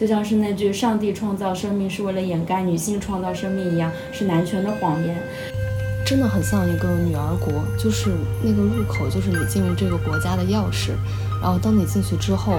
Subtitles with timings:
[0.00, 5.14] 就像是那句“上帝创造生命是为了掩盖女性创造生命”一样，是男权的谎言。
[6.06, 8.10] 真的很像一个女儿国，就是
[8.42, 10.92] 那个入口，就是你进入这个国家的钥匙。
[11.42, 12.54] 然后当你进去之后，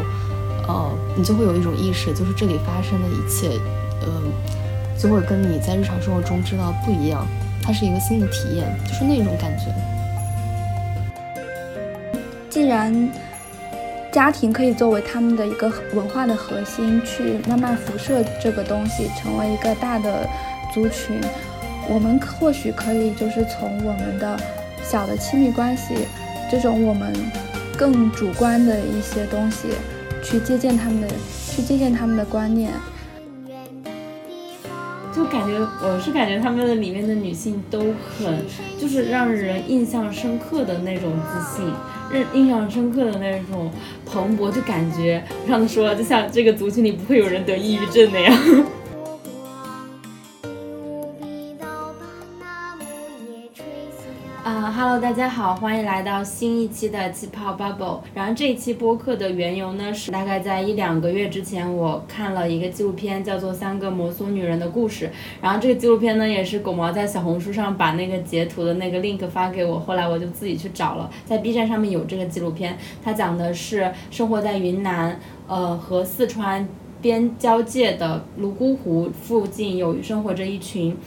[0.67, 3.60] 呃，你就会有一种意识，就是这里发生的一切，
[4.01, 4.21] 呃，
[4.96, 7.26] 就会跟你在日常生活中知道不一样。
[7.63, 9.65] 它是一个新的体验，就是那种感觉。
[12.51, 13.10] 既然
[14.12, 20.27] 家庭可以作为他们的一个文化的核心，去慢慢辐射这个东西，成为一个大的
[20.73, 21.19] 族群。
[21.88, 24.38] 我们或许可以就是从我们的
[24.83, 25.95] 小的亲密关系
[26.49, 27.13] 这种我们
[27.77, 29.69] 更主观的一些东西，
[30.21, 31.07] 去借鉴他们的，
[31.49, 32.71] 去借鉴他们的观念。
[35.16, 38.45] 就感觉我是感觉他们的里面的女性都很，
[38.80, 41.73] 就是让人印象深刻的那种自信，
[42.13, 43.71] 印印象深刻的那种
[44.05, 48.65] 蓬勃，就感觉上次说，就像这个族群里不会有人得抑郁症那样。
[54.92, 58.02] Hello，大家好，欢迎来到新一期的气泡 Bubble。
[58.14, 65.06] 然后这一期播客的缘由呢，是大概在一两个月之前，我看了一个纪录片，叫做《三个摩梭女人的故事》。
[65.42, 72.78] 然后这个纪录片呢，也是狗毛在小红书上把那个截图的那个 link 发给我，后来我就自己去找了，在 B 站上面有这个纪录片。
[73.02, 75.17] 它讲的是生活在云南，
[75.48, 76.67] 呃和四川
[77.02, 80.98] 边交界的泸沽湖附近，有生活着一群。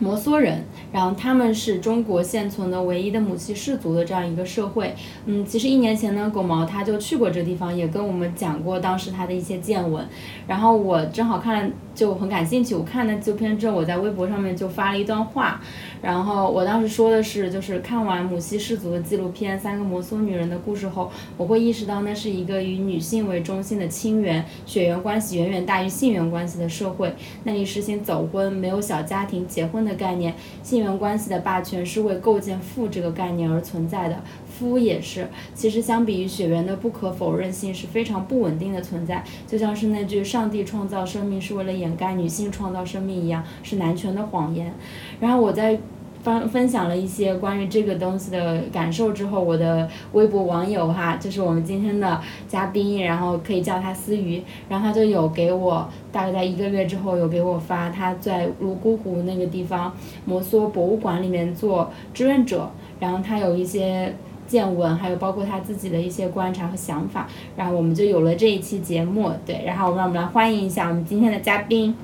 [0.00, 4.94] 摩梭人，然后他们是中国现存的唯一的母系氏族的这样一个社会。
[5.26, 10.06] 嗯，其实一年前呢，狗毛他就去过这地方，也跟我们讲过当时他的一些见闻。
[10.46, 11.70] 然后我正好看。
[11.98, 15.60] 就很感兴趣，我看了纪录片之后，我在微博上面就发了一段话，
[16.00, 34.20] 然后我当时说的是，就是看完母系氏族的纪录片《三个摩梭女人的故事》后，我会意识到那是一个以女性为中心的亲缘血缘关系远远大于性缘关系的社会，那里实行走婚，没有小家庭结婚的概念，性缘关系的霸权是为构建父这个概念而存在的。
[34.46, 44.74] 夫也是，其实相比于血缘的不可否认性是非常不稳定的存在，就像是那句“上帝创造生命是为了掩盖女性创造生命”一样，是男权的谎言。
[45.20, 45.78] 然后我在
[46.22, 59.92] 分分享了一些关于这个东西的感受之后，我的微博网友哈，就是我们今天的嘉宾，然后可以叫他思雨，然后他就有给我大概在一个月之后有给我发他在泸沽湖那个地方
[60.24, 64.14] 摩梭博物馆里面做志愿者，然后他有一些。
[64.48, 69.30] 见闻，还有包括他自己的一些观察和想法，然后我们就有了这一期节目。
[69.44, 71.94] 对，然后让我们来欢迎一下我们今天的嘉宾。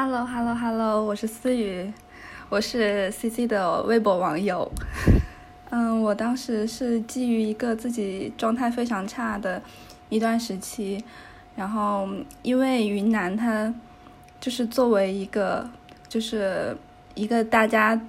[0.00, 1.92] Hello，Hello，Hello，我是思雨，
[2.48, 4.70] 我是 CC 的微博网友。
[5.70, 9.60] 嗯，我当时是基于一个自己状态非常差的
[10.08, 11.04] 一段时期，
[11.56, 12.08] 然后
[12.42, 13.74] 因为云南它
[14.38, 15.68] 就是作为一个
[16.08, 16.76] 就是
[17.16, 18.00] 一个大家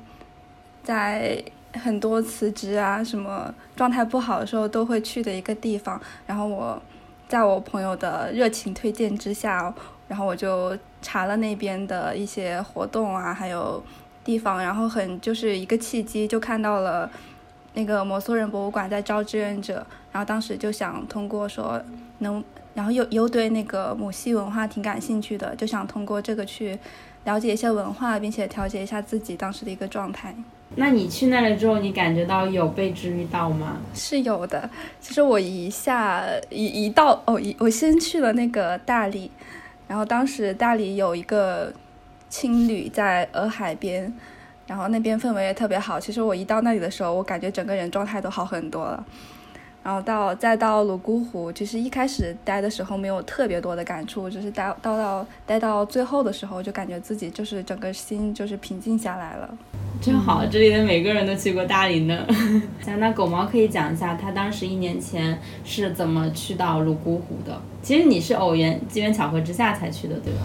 [0.83, 1.43] 在。
[1.71, 6.01] 很多辞职啊，什么状态不好的时候都会去的一个地方。
[6.25, 6.81] 然后我
[7.27, 9.71] 在我朋友的热情推荐之下，
[10.07, 13.83] 然后我就查了那边的一些活动啊，还有
[14.23, 14.61] 地方。
[14.61, 17.09] 然后很就是一个契机，就看到了
[17.73, 19.85] 那个摩梭人博物馆在招志愿者。
[20.11, 21.81] 然后当时就想通过说
[22.19, 22.43] 能，
[22.73, 26.77] 然后又又对那个母系文化挺感兴趣的，就想通过这个去
[27.25, 30.35] 了解一些文化，并且调节一下自己当时的一个状态。
[30.75, 33.77] 那你去那里之后，你感觉到有被治愈到吗？
[33.93, 34.69] 是有的。
[34.99, 39.31] 其实我一下一一到哦，一我先去了那个大理，
[39.89, 41.73] 然后当时大理有一个
[42.29, 44.13] 青旅在洱海边，
[44.67, 45.99] 然后那边氛围也特别好。
[45.99, 49.03] 其实我一到那里的时候，我感觉整个人状态都好很多了。
[49.89, 59.49] 然后到再到泸沽湖，其实一开始待的时候没有特别多的感触，就是待到到待到最后的时候，就感觉自己就是整个心就是平静下来了。
[59.99, 62.23] 真好，这里的每个人都去过大理呢。
[62.85, 65.35] 行，那狗毛可以讲一下他当时一年前
[65.65, 67.59] 是怎么去到泸沽湖的？
[67.81, 70.41] 其实你是偶然机缘巧合之下才去的，对吧？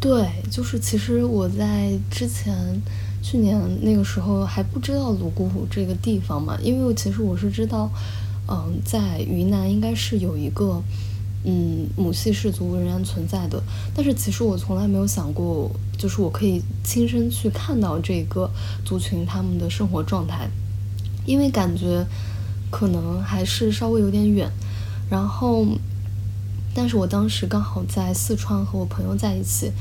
[0.00, 2.54] 对，就是其实我在之前
[3.22, 7.90] 去年那个时候还不知道泸沽湖这个地方嘛，因为其实我是知道，
[8.50, 10.82] 嗯，在云南应该是有一个。
[11.42, 13.62] 嗯，母系氏族仍然存在的，
[13.94, 18.50] 但是其实我从来没有想过，就是我可以亲身去看到这个
[18.84, 20.50] 族群他们的生活状态，
[21.24, 22.06] 因为感觉
[22.70, 24.52] 可能还是稍微有点远。
[25.08, 25.64] 然后，
[26.74, 29.72] 但是我当时刚好在四川和我朋友在一起，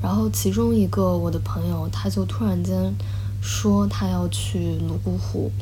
[0.00, 2.94] 然后其中一个我的朋友他就突然间
[3.42, 5.52] 说他要去泸沽湖，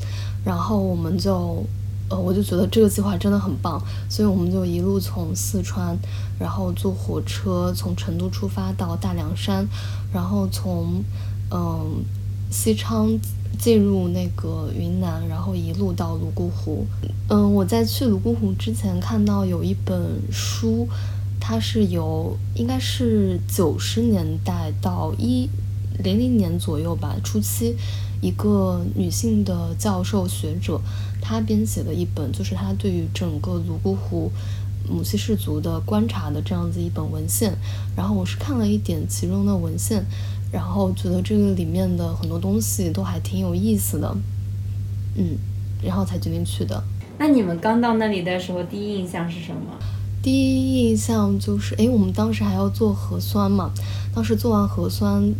[0.44, 1.66] 然后我们就。
[2.10, 5.96] 呃，我就觉得这个计划真的很棒，所以我们就一路从四川，
[6.40, 9.64] 然后坐火车从成都出发到大凉山，
[10.12, 11.04] 然后从
[11.52, 12.02] 嗯
[12.50, 13.08] 西昌
[13.56, 16.84] 进入那个云南，然后一路到泸沽湖。
[17.28, 20.88] 嗯，我在去泸沽湖之前看到有一本书，
[21.38, 25.48] 它是由应该是九十年代到一
[26.02, 27.76] 零零年左右吧初期。
[28.22, 30.78] 一个女性的教授学者，
[31.30, 34.32] 她编写的一本，就是他对于整个泸沽湖
[34.88, 37.56] 母系氏族的观察的这样子一本文献。
[37.96, 40.04] 然后我是看了一点其中的文献，
[40.50, 44.12] 然后觉得这个里面的很多东西都还挺有意思的，
[45.14, 45.38] 嗯，
[45.80, 46.82] 然后才决定去的。
[47.16, 49.78] 那你们刚到那里的时候，第一印象是什么？
[50.20, 53.70] 第一印象就是，哎，我们当时还要做核酸嘛，
[54.12, 55.32] 当时做完核酸。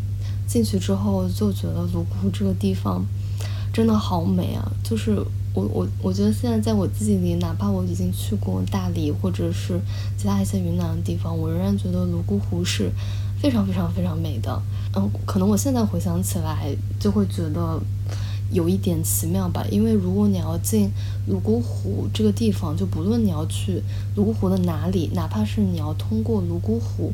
[0.46, 3.06] 进去之后就觉得泸沽湖这个地方
[3.72, 4.68] 真的好美啊！
[4.82, 5.16] 就是
[5.52, 9.80] 我我我觉得现在在我自己里，哪怕我已经去过大理或者是
[10.16, 12.90] 其他一些云南的地方，我仍然觉得泸沽湖是
[13.40, 14.62] 非常非常非常美的。
[14.94, 17.80] 嗯，可能我现在回想起来就会觉得
[18.52, 19.64] 有一点奇妙吧。
[19.70, 20.90] 因为如果你要进
[21.26, 23.82] 泸沽湖这个地方，就不论你要去
[24.14, 27.12] 泸沽湖的哪里，哪怕是你要通过泸沽湖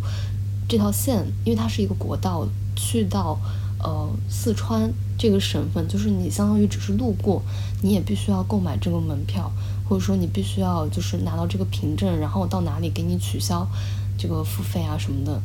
[0.68, 2.46] 这条线，因为它是一个国道。
[2.78, 3.40] 去到，
[3.78, 7.42] 呃，四川这个省份，就是你相当于只是路过，
[7.82, 9.52] 你也必须要购买这个门票，
[9.86, 13.68] 或者说你必须要就是拿到这个凭证，然后到哪里给你取消
[14.16, 15.40] 这个付费啊什么的。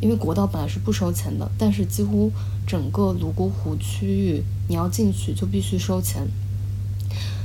[0.00, 2.30] 因为国道本来是不收钱的，但是几乎
[2.66, 6.26] 整个泸沽湖区域你要进去就必须收钱，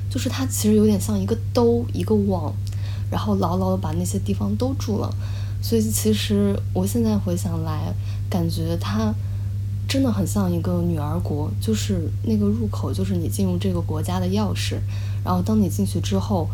[0.09, 2.53] 就是它其实有点像一个兜一个网，
[3.11, 5.13] 然后牢牢的把那些地方兜住了。
[5.61, 7.91] 所以其实我现在回想来，
[8.29, 9.13] 感觉它。
[9.87, 14.75] 真的很像一个女儿国，就是那个入口，就是你进入这个国家的钥匙。
[15.23, 16.49] 然后当你进去之后，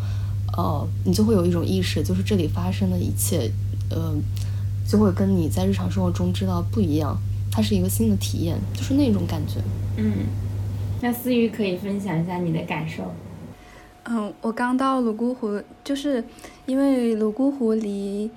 [0.56, 3.50] 呃，你就会有一种意识，就是这里发生的一切，
[3.90, 4.14] 呃，
[4.88, 7.16] 就会跟你在日常生活中知道不一样。
[7.50, 9.60] 它是一个新的体验，就是那种感觉。
[9.96, 10.12] 嗯，
[11.00, 13.02] 那思雨可以分享一下你的感受。
[14.04, 16.22] 嗯，我刚到泸沽湖，就是
[16.66, 18.30] 因为泸沽湖离。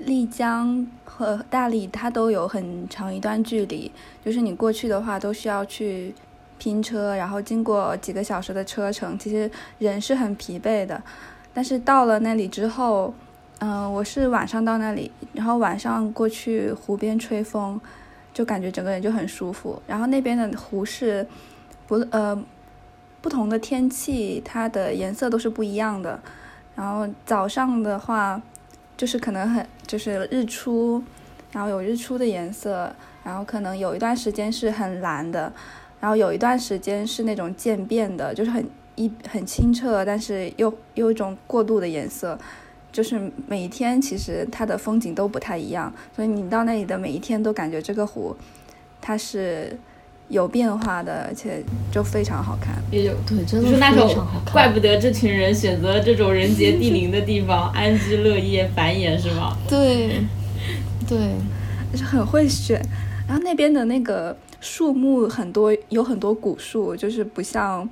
[0.00, 3.90] 丽江和大理，它都有很长一段距离，
[4.24, 6.14] 就是你过去的话，都需要去
[6.58, 11.00] 拼车，然后经过几个小时的车程，其实人是很疲惫的。
[11.52, 13.12] 但是到了那里之后，
[13.58, 17.80] 嗯，我是晚上到那里，然后晚上过去湖边吹风，
[18.32, 19.80] 就感觉整个人就很舒服。
[19.86, 21.26] 然后那边的湖是
[21.86, 22.42] 不呃
[23.20, 26.18] 不同的天气，它的颜色都是不一样的。
[26.74, 28.40] 然后早上的话。
[29.00, 31.02] 就是可能很就是日出，
[31.52, 32.94] 然后有日出的颜色，
[33.24, 35.50] 然后可能有一段时间是很蓝的，
[36.00, 38.62] 然后有一段时间是那种渐变的，就是很
[38.96, 42.38] 一很清澈，但是又有一种过渡的颜色，
[42.92, 48.36] 就是每一天其实它的风景都不太一样，所以你到那里的每一天都感觉这个湖，
[49.00, 49.78] 它是。
[50.30, 51.62] 有变化的，而且
[51.92, 52.82] 就非常好看。
[52.90, 54.52] 也有对，真的是那种好看。
[54.52, 59.56] 怪不得这群人选择这种人杰地灵的地方 安居乐业繁衍，是吗？
[59.68, 60.22] 对，
[61.06, 61.34] 对，
[61.94, 62.80] 是很会选。
[63.28, 67.88] 然后那边的那个树木很多，有很多古树，就是不像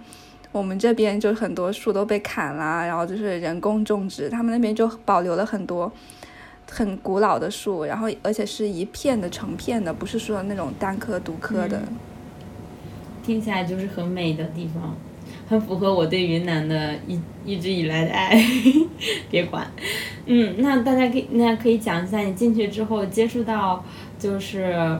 [0.52, 4.28] 我们这边，就很多树都被砍啦，然后就是人工种植。
[4.30, 5.92] 他们那边就保留了很多。
[6.70, 11.80] 很古老的树，然后而且是一片的成片的，不是说那种单棵独棵的。
[13.28, 14.96] 听起来就是很美的地方，
[15.46, 18.42] 很符合我对云南的一一直以来的爱。
[19.30, 19.70] 别管，
[20.24, 23.84] 嗯，那大家可以那可以讲一下你进去之后接触到
[24.18, 24.98] 就是。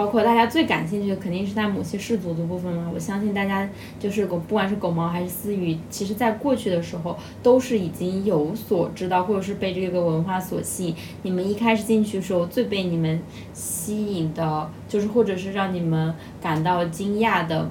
[0.00, 10.94] 包括大家最感兴趣的肯定是在母系氏族的部分嘛，我相信大家就是狗，不管是狗毛还是思雨，其实在过去的时候都是已经有所知道，或者是被这个文化所吸引。
[11.20, 13.20] 你们一开始进去的时候，最被你们
[13.52, 17.68] 吸引的，就是或者是让你们感到惊讶的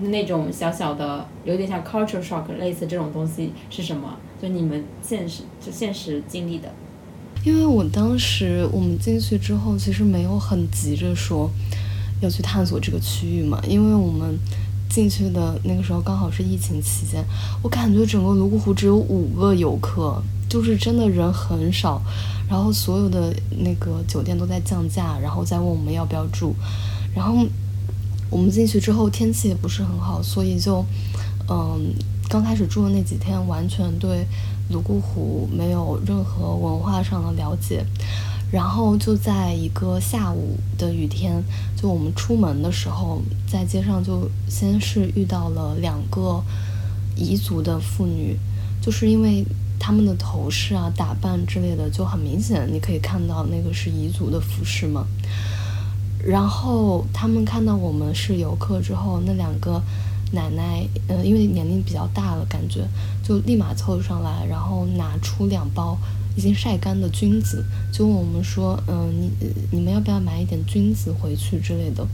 [0.00, 4.16] 那种小小的，有点像 culture shock 类似这种东西是什么？
[4.40, 6.68] 就你们现实就现实经历的。
[7.44, 11.50] 因为我当时我们进去之后，其实没有很急着说
[12.20, 14.38] 要去探索这个区域嘛，因为我们
[14.88, 17.22] 进去的那个时候刚好是疫情期间，
[17.62, 22.00] 我感觉整个泸沽湖只有五个游客，就是真的人很少，
[22.48, 26.54] 然后所有的那个酒店都在降价，然后再问我们要不要住，
[27.14, 27.46] 然后
[28.30, 30.82] 我们进去之后天气也不是很好，所以就
[31.50, 31.92] 嗯，
[32.26, 34.26] 刚开始住的那几天完全对。
[34.68, 37.84] 泸沽湖没有任何文化上的了解，
[38.50, 41.42] 然后就在一个下午的雨天，
[41.76, 46.42] 就我们出门的时候，在街上就先是遇到了两个
[47.16, 48.38] 彝族的妇女，
[48.80, 49.44] 就是因为
[49.78, 55.06] 他们的头饰啊、打扮之类的就很明显，你可以看到那个是彝族的服饰嘛。
[56.26, 59.82] 然后他们看到我们是游客之后，那两个
[60.34, 62.86] 奶奶，呃，因为年龄比较大了，感觉
[63.22, 65.96] 就立马凑上来，然后拿出两包
[66.36, 69.30] 已经晒干的菌子，就问我们说，嗯，你
[69.70, 72.06] 你们要不要买一点菌子回去之类的？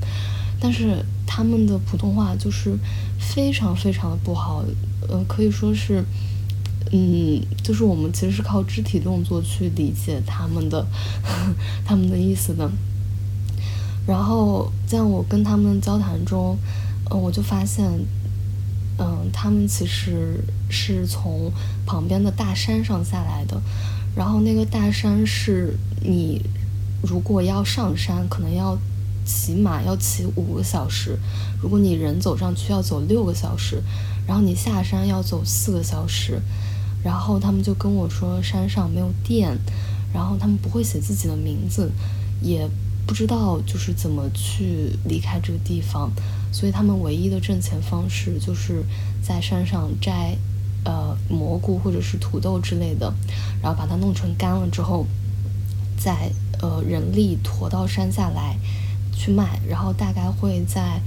[0.61, 2.77] 但是他们的普通话就是
[3.19, 4.63] 非常非常的不好，
[5.09, 6.05] 呃，可以说是，
[6.93, 10.87] 嗯，就是我们其实是靠肢体动作去理解他们的
[11.85, 12.71] 他们的意思的。
[14.07, 16.59] 然后在我跟他们交谈中，
[17.19, 17.85] 我就发现，
[18.99, 21.51] 嗯，他们其实是从
[21.85, 23.61] 旁边的大山上下来的。
[24.15, 26.41] 然后那个大山是你
[27.03, 28.79] 如果要上山，可能要
[29.25, 31.19] 骑马要骑五个小时；
[31.61, 33.79] 如果你人走上去要走六个小时；
[34.27, 36.41] 然后你下山要走四个小时。
[37.03, 39.59] 然后他们就跟我说，山上没有电，
[40.13, 41.91] 然后他们不会写自己的名字，
[42.41, 42.69] 也。
[43.07, 46.13] 不知道就是怎么去离开这个地方，
[46.53, 48.85] 所以他们唯一的挣钱方式就是
[49.23, 50.37] 在山上摘
[50.85, 53.13] 呃蘑菇或者是土豆之类的，
[53.63, 55.07] 然后把它弄成干了之后，
[55.99, 56.31] 再
[56.61, 58.59] 呃人力驮到山下来
[59.13, 61.01] 去卖，然后大概会在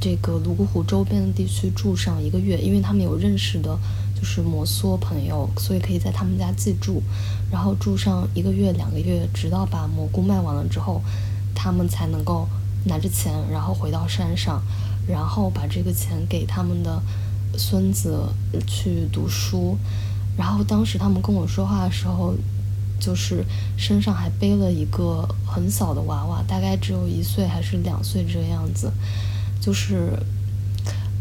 [0.00, 3.78] 这个泸沽湖周边的地区住上一个月，因为他们有认识的。
[4.12, 7.02] 就是摩梭朋友，所以可以在他们家寄住，
[7.50, 11.00] 然后住上一个月、两个月，直到把蘑菇卖完了之后，
[11.54, 12.46] 他们才能够
[12.84, 14.62] 拿着钱，然后回到山上，
[15.06, 17.00] 然后把这个钱给他们的
[17.56, 18.24] 孙子
[18.66, 19.76] 去读书。
[20.36, 22.34] 然后当时他们跟我说话的时候，
[22.98, 23.44] 就是
[23.76, 28.92] 身上还背了一个很小的娃娃，大概只有一岁还是两岁这个样子，
[29.60, 30.18] 就是。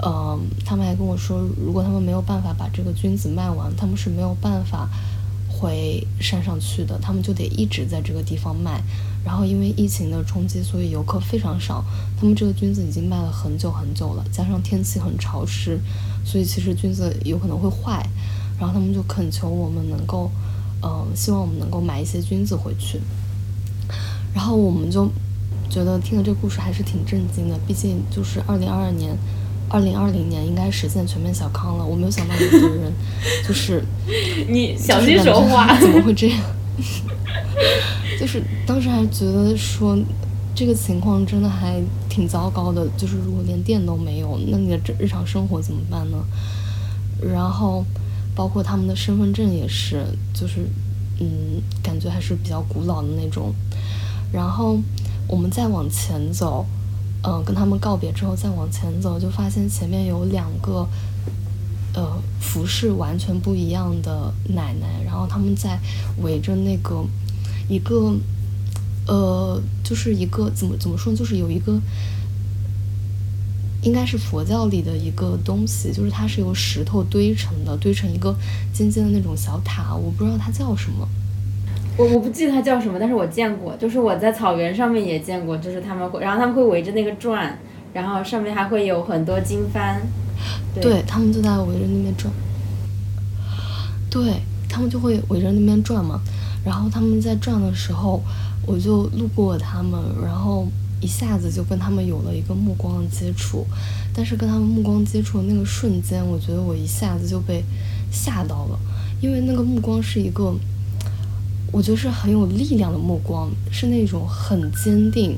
[0.01, 4.87] 嗯，他们还跟我说，如果他们没有办法把这个菌子卖完，他们是没有办法
[5.49, 8.81] 回山上去的，他们就得一直在这个地方卖。
[9.29, 11.85] 然后因为疫情的冲击，所以游客非常少。
[12.19, 15.79] 他们这个菌子已经卖了很久很久了，加上天气很潮湿，
[16.25, 18.03] 所以其实菌子有可能会坏。
[18.59, 20.31] 然后他们就恳求我们能够，
[20.81, 22.99] 嗯，希望我们能够买一些菌子回去。
[24.33, 25.07] 然后我们就
[25.69, 29.15] 觉得听了这个故事还是挺震惊的，毕竟就是二零二二年。
[29.71, 32.91] 二零二零年应该实现全面小康了，我没有想到有的人
[33.47, 33.85] 就是
[34.49, 36.41] 你小心说话，怎么会这样？
[38.19, 39.97] 就是当时还觉得说
[40.55, 46.17] 这个情况真的还挺糟糕的，就是如果连电都没有，那你的日常生活怎么办呢？
[47.21, 47.85] 然后
[48.35, 50.67] 包括他们的身份证也是，就是
[51.19, 53.53] 嗯，感觉还是比较古老的那种。
[54.31, 54.79] 然后
[55.27, 56.65] 我们再往前走。
[57.21, 60.87] 嗯，跟他们告别之后，再往前走，就发现前面有两个，
[61.99, 65.77] 呃，服饰完全不一样的奶奶，然后他们在
[66.23, 67.05] 围着那个
[67.67, 68.15] 一个，
[69.05, 71.77] 呃，就是一个怎么怎么说，就是有一个，
[73.81, 78.33] 应该是佛教里的一个东西，就是它是由石头堆成的，堆成一个
[78.71, 81.05] 尖尖的那种小塔，我不知道它叫什么。
[81.97, 87.59] 我我不记得它叫什么，但是我见过，就是我在草原上面也见过，就是他们会，然后他们会围着那个转，
[87.91, 89.97] 然后上面还会有很多经幡，
[90.81, 91.03] 对。
[91.07, 92.33] 他们就在围着那边转，
[94.09, 96.21] 对他们就会围着那边转嘛，
[96.63, 98.21] 然后他们在转的时候，
[98.65, 100.67] 我就路过他们，然后
[101.01, 103.65] 一下子就跟他们有了一个目光的接触，
[104.13, 107.63] 但是跟他们目光接触的那个瞬间，我觉得我一下子就被
[108.11, 108.79] 吓到了，
[109.21, 110.55] 因为那个目光是一个。
[111.71, 115.37] 我觉得是很有力量的目光，是那种很坚定，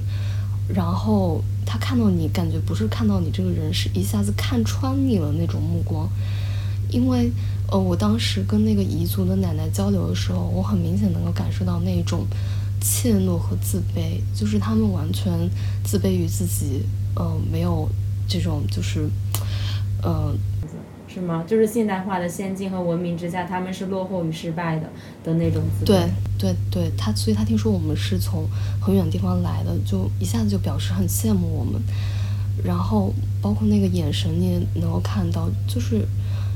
[0.74, 6.10] 然后他看到你，感觉不是看到你这个人，是一下子看穿你了那种目光。
[6.90, 7.32] 因为，
[7.70, 12.28] 呃，我当时跟那个彝族的奶奶交流的时候，我很明显能够感受到那种
[12.82, 15.50] 怯懦和自卑，就是他们完全
[15.84, 16.84] 自卑于自己，
[17.16, 17.90] 呃，没有
[18.28, 19.10] 这种就是，
[20.04, 20.36] 呃。
[21.14, 21.44] 是吗？
[21.46, 24.90] 就是现代化的先进和文明之下，他们是落后与失败的
[25.24, 25.62] 的那种。
[25.86, 28.48] 对对对，他所以他听说我们是从
[28.80, 31.82] 很远地方来的，就一下子就表示很羡慕我们。
[32.64, 36.06] 然后包括那个眼神，你也能够看到，就是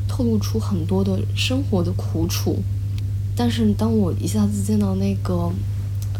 [0.08, 2.60] 透露出很多的生活的苦楚。
[3.36, 5.52] 但是当我一下子见到那个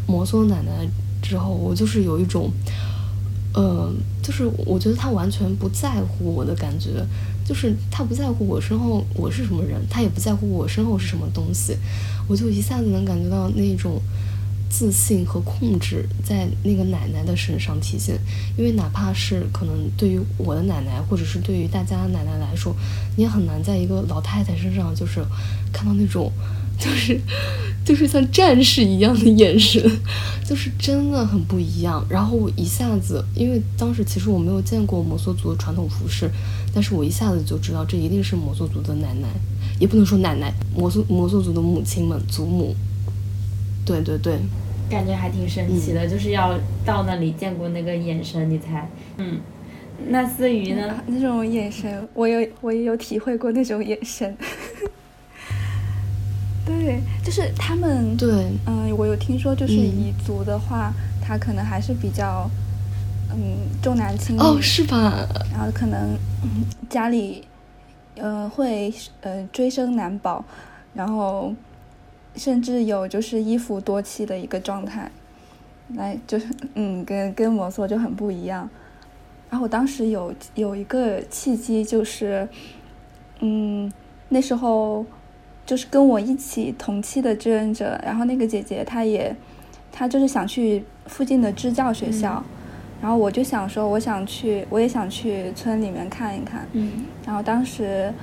[0.08, 0.88] 摩梭奶奶
[1.22, 2.52] 之后，我就是有一种，
[3.54, 7.06] 呃，就是我觉得她完全不在乎我的感觉。
[7.46, 11.78] 就是他不在乎我身后我是什么人，他也不在乎我身后是什么东西，
[12.28, 14.02] 我就一下子能感觉到那种
[14.68, 18.20] 自信和控制在那个奶奶的身上体现，
[18.58, 22.76] 因为哪怕是可能对于我的奶奶，或者是对于大家奶奶来说，
[23.16, 25.24] 你也很难在一个老太太身上就是
[25.72, 26.32] 看到那种，
[26.78, 27.20] 就是
[27.86, 29.82] 就是像战士一样的眼神，
[30.44, 32.06] 就是真的很不一样。
[32.10, 36.30] 然后我一下子，因为当时其实我没有见过摩梭族的传统服饰，
[36.74, 39.28] 但是我一下子就知道这一定是摩梭族的奶奶，
[39.80, 42.76] 也不能说奶奶，摩梭摩梭族的母亲们、祖母。
[43.86, 44.40] 对对对，
[44.90, 49.40] 感觉还挺神奇的，就是要到那里见过那个眼神，你才嗯。
[50.10, 50.94] 那思雨呢？
[51.08, 54.36] 那种眼神，我有我也有体会过那种眼神。
[56.66, 58.18] 对，就是他们。
[58.18, 58.30] 对。
[58.66, 60.92] 嗯，我有听说，就是彝族的话，
[61.22, 62.50] 他可能还是比较
[63.32, 64.40] 嗯重男轻女。
[64.40, 65.28] 哦，是吧？
[65.52, 66.18] 然后可能
[66.90, 67.44] 家里
[68.16, 70.44] 呃会呃追生男宝，
[70.94, 71.54] 然后。
[72.38, 75.10] 甚至有就是一夫多妻的一个状态，
[75.94, 78.70] 来就是嗯，跟跟摩梭就很不一样。
[79.50, 82.46] 然后我当时有有一个契机，就是
[83.40, 83.90] 嗯，
[84.28, 85.06] 那时候
[85.66, 89.36] 就是跟我一起同期的志愿者，然后那个姐姐她也
[89.92, 92.44] 她就是想去附近的支教学校，
[93.02, 96.68] 然后我就想说，我想去，我也想去村里面看一看。
[96.74, 97.06] 嗯。
[97.26, 98.14] 然后当时。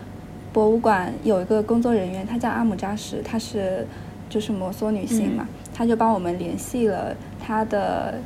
[0.52, 3.86] 博物馆有一个工作人员，她叫阿姆扎什，她是
[4.28, 8.16] 就是摩梭女性嘛，她就帮我们联系了她的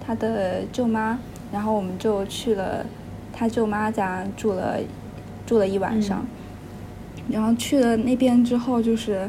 [0.00, 1.18] 她的舅妈，
[1.52, 2.86] 然后我们就去了
[3.30, 4.78] 她舅妈家住了
[5.44, 6.24] 住了一晚上，
[7.30, 9.28] 然后去了那边之后就是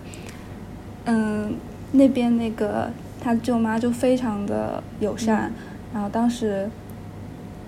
[1.06, 1.56] 嗯
[1.92, 2.90] 那边那个
[3.22, 5.52] 他舅妈就非常的友善，
[5.94, 6.70] 然后当时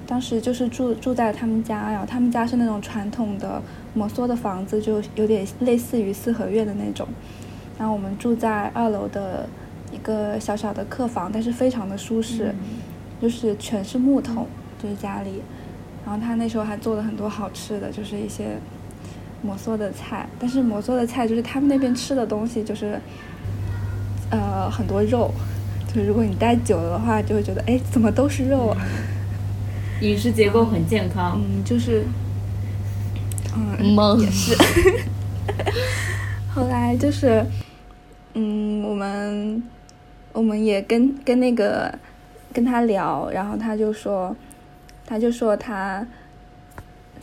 [0.05, 3.61] 当时就是住住在他们家，然后他们家是那种传统的。
[3.93, 7.07] 摩梭的房子就有点类似于四合院的那种，
[7.79, 9.49] 然后我们住在二楼的
[9.91, 12.53] 一个小小的客房，但是非常的舒适，
[13.19, 14.45] 就是全是木头，
[14.77, 15.41] 就是家里。
[16.05, 18.59] 然后他那时候还做了很多好吃的，就是一些
[19.41, 20.27] 摩梭的菜。
[20.39, 22.99] 但是摩梭的菜就是他们那边吃的东西就是，
[24.29, 25.31] 呃，很多肉，
[25.87, 28.77] 就是如果你待久了的话，就会觉得哎，怎么都是肉啊？
[30.01, 31.41] 饮食结构很健康。
[31.41, 32.03] 嗯，就是。
[33.79, 34.55] 嗯，也是。
[36.53, 37.43] 后来就是，
[38.35, 39.63] 嗯，我们
[40.33, 41.91] 我们也跟跟那个
[42.53, 44.35] 跟他聊，然后他就说，
[45.07, 46.05] 他就说他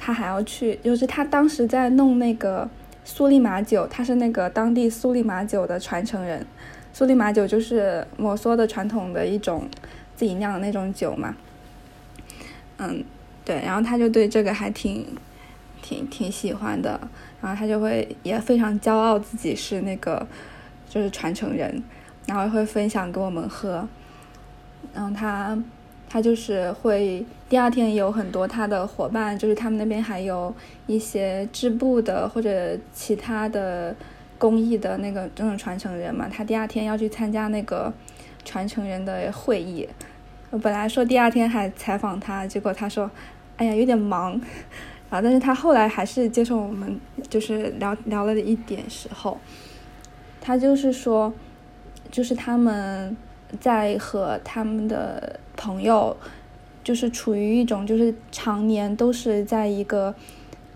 [0.04, 2.68] 他还要去，就是他当时在弄那个
[3.06, 6.46] 苏利马酒，他是那个当地苏利马酒的传承人。
[6.92, 9.66] 苏利马酒就是摩梭的传统的一种
[10.14, 11.34] 自己酿的那种酒嘛。
[12.76, 13.02] 嗯，
[13.46, 15.06] 对，然后他就对这个还挺。
[15.80, 16.98] 挺挺喜欢的，
[17.42, 20.26] 然后他就会也非常骄傲自己是那个
[20.88, 21.82] 就是传承人，
[22.24, 23.86] 然后会分享给我们喝。
[24.94, 25.54] 然后他
[26.14, 30.54] 他就是会第二天有很多他的伙伴，就是他们那边还有
[30.86, 33.92] 一些织布的或者其他的
[34.38, 37.92] 工艺的那个这种传承人嘛，他第二天要去参加那个
[38.44, 39.88] 传承人的会议。
[40.62, 43.10] 本来说第二天还采访他，结果他说
[43.58, 44.40] ：“哎呀，有点忙。”
[45.10, 45.20] 啊！
[45.20, 46.96] 但是他后来还是接受我们，
[47.28, 49.36] 就是聊聊了一点时候，
[50.40, 51.32] 他就是说，
[52.12, 53.16] 就是他们
[53.58, 56.16] 在和他们的朋友，
[56.82, 60.14] 就是处于一种就是常年都是在一个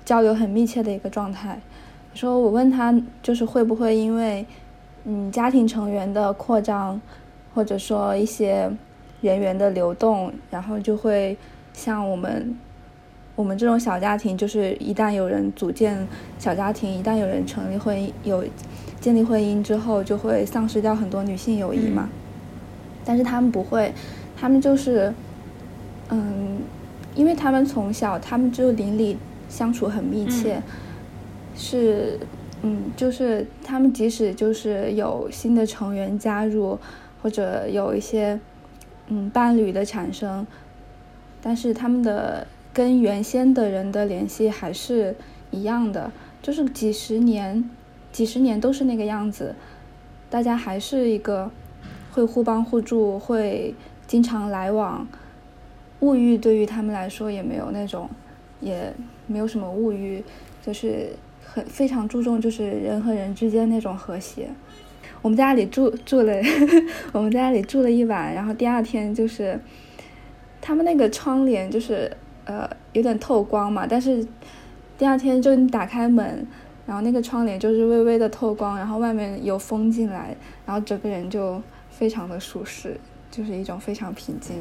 [0.04, 1.60] 交流很密切的一个状态。
[2.14, 4.44] 说我问他，就是会不会因为
[5.04, 7.00] 嗯家庭成员的扩张，
[7.54, 8.70] 或者说一些
[9.20, 11.36] 人员的流动，然后就会
[11.72, 12.56] 像我们。
[13.36, 16.04] 我们这种小家庭，就是一旦有人组建
[16.40, 18.44] 小家庭，一旦有人成立婚姻，有
[19.00, 22.10] 建立婚姻之后，就会丧失掉很多女性友谊嘛。
[23.04, 23.94] 但是他们不会，
[24.38, 25.12] 他们就是，
[26.10, 26.58] 嗯，
[27.14, 29.16] 因为他们从小他们就邻里
[29.48, 30.62] 相处很密切，
[31.56, 32.18] 是，
[32.62, 36.78] 嗯，就是他们即使就是有新的成员加入，
[37.22, 38.38] 或者有一些
[39.08, 40.46] 嗯伴侣的产生，
[41.42, 42.46] 但是他们的。
[42.70, 45.16] 跟原先的人的联系还是
[45.50, 47.68] 一样的，就是几十年、
[48.12, 49.56] 几十年都是那个样子，
[50.30, 51.50] 大家还是一个
[52.12, 53.74] 会互帮互助、会
[54.08, 55.06] 经常来往。
[56.00, 58.10] 物欲对于他们来说也没有那种，
[58.60, 58.92] 也
[59.28, 60.24] 没有什么物欲，
[60.60, 61.10] 就是
[61.44, 64.48] 很非常注重就是人和人之间那种和谐。
[65.22, 66.32] 我们家里住住了，
[67.12, 69.60] 我们家里住了一晚，然后第二天就是
[70.60, 72.10] 他们那个窗帘就是。
[72.50, 74.26] 呃，有点透光嘛，但是
[74.96, 76.46] 第二天就你打开门，
[76.86, 82.98] 然后那个窗帘就是微微的透光，然后外面有风进来，然后整个人就非常的舒适，
[83.30, 84.56] 就是一种非常平静。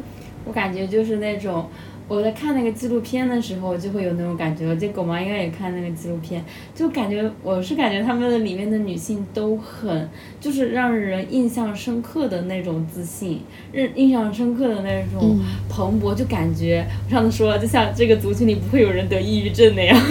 [0.45, 1.67] 我感觉就是那种。
[2.09, 4.65] 我在看那个纪录片的时候，就会有那种感觉。
[4.65, 6.41] 我记得狗毛应该也看那个纪录片，
[6.73, 13.41] 就感觉我是感觉他们的里面的女性都很，就是让人印象深刻的那种自信，
[13.73, 20.01] 印印象深刻的那种蓬勃，就感觉我上次说了，就像这个族群里不会有人得抑郁症那样。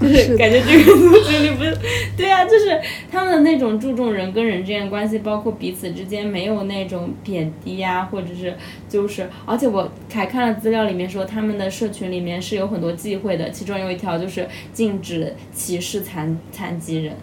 [0.00, 1.76] 就是感觉这个族群里不是，
[2.16, 8.54] 对啊，就是他们的那种注重人跟人之间的关系，包括彼此之间没有那种贬低呀，或者是
[8.88, 17.14] 就是，而且我还看了资料里面说，他们的社群里面是有很多忌讳的，其中有一条就是禁止歧视残残疾人，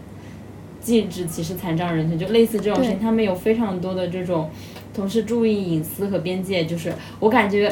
[0.79, 2.07] 禁止歧视残障人。
[2.09, 4.49] 群，就类似这种事情，他们有非常多的这种，
[4.93, 7.69] 同时注意隐私和边界，就是我感觉。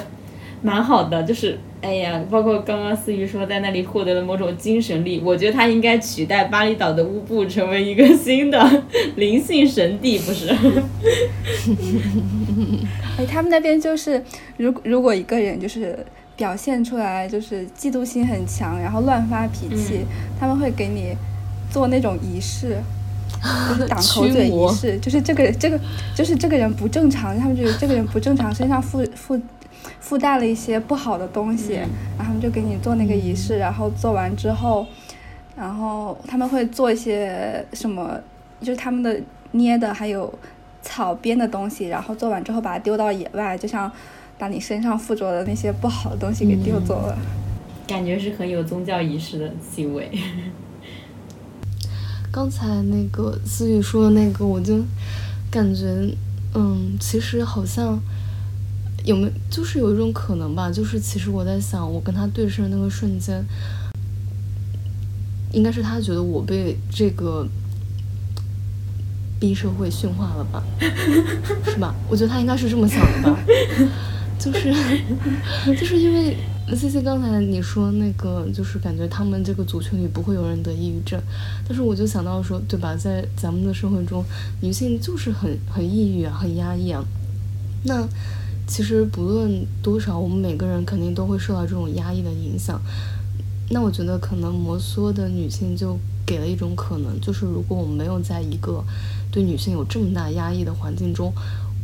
[0.62, 8.84] 蛮好的，就是哎呀，包括刚刚思雨说在那里获得了某种精神力，我觉得他应该取代巴厘岛的乌布，成为一个新的
[9.16, 10.50] 灵性神地，不是？
[13.18, 14.24] 哎，他们那边就是，
[14.58, 15.98] 如如果一个人就是
[16.36, 20.02] 表现出来就是嫉妒心很强，然后乱发脾气，
[20.40, 21.16] 他们会给你
[21.70, 22.78] 做那种仪式，
[23.70, 25.80] 就是挡口嘴仪式，就是这个这个
[26.16, 29.40] 就是这个人不正常，他们觉得这个人不正常，身上附附。
[30.00, 31.74] 附带了一些不好的东西，
[32.18, 34.86] 然后他们就给你做那个仪式，然后做完之后，
[35.56, 38.18] 然后他们会做一些什么，
[38.62, 39.20] 就是他们的
[39.52, 40.34] 捏的还有
[40.82, 43.92] 草编的东西，然后做完之后把它丢到野外，就像
[44.38, 47.18] 把你身上附着的那些不好的东西给丢走了，
[47.88, 50.10] 感觉是很有宗教仪式的气味。
[52.32, 54.80] 刚才那个思雨说的那个，我就
[55.50, 55.86] 感觉，
[56.54, 58.00] 嗯，其实好像。
[59.08, 60.70] 有没有就是有一种可能吧？
[60.70, 63.42] 就是其实我在想，我跟他对视的那个瞬间，
[65.54, 67.48] 应该是他觉得我被这个
[69.40, 70.62] 逼社会驯化了吧？
[71.64, 71.96] 是吧？
[72.10, 73.40] 我觉得他应该是这么想的吧？
[74.38, 74.74] 就是
[75.68, 76.36] 就是因为
[76.76, 81.18] C C 刚才你说那个，就是感觉他们这个族群里不会有人得抑郁症，
[81.66, 82.94] 但是我就想到说，对吧？
[82.94, 84.22] 在咱们的社会中，
[84.62, 87.02] 女性就是很很抑郁啊，很压抑啊，
[87.86, 88.06] 那。
[88.68, 92.80] 其实不论多少，我们每个人肯定都会受到这种压抑的影响。
[93.70, 98.84] 那我觉得可能摩梭的女性就给了一种可能，就是如果我们没有在一个
[99.32, 101.34] 对女性有这么大压抑的环境中。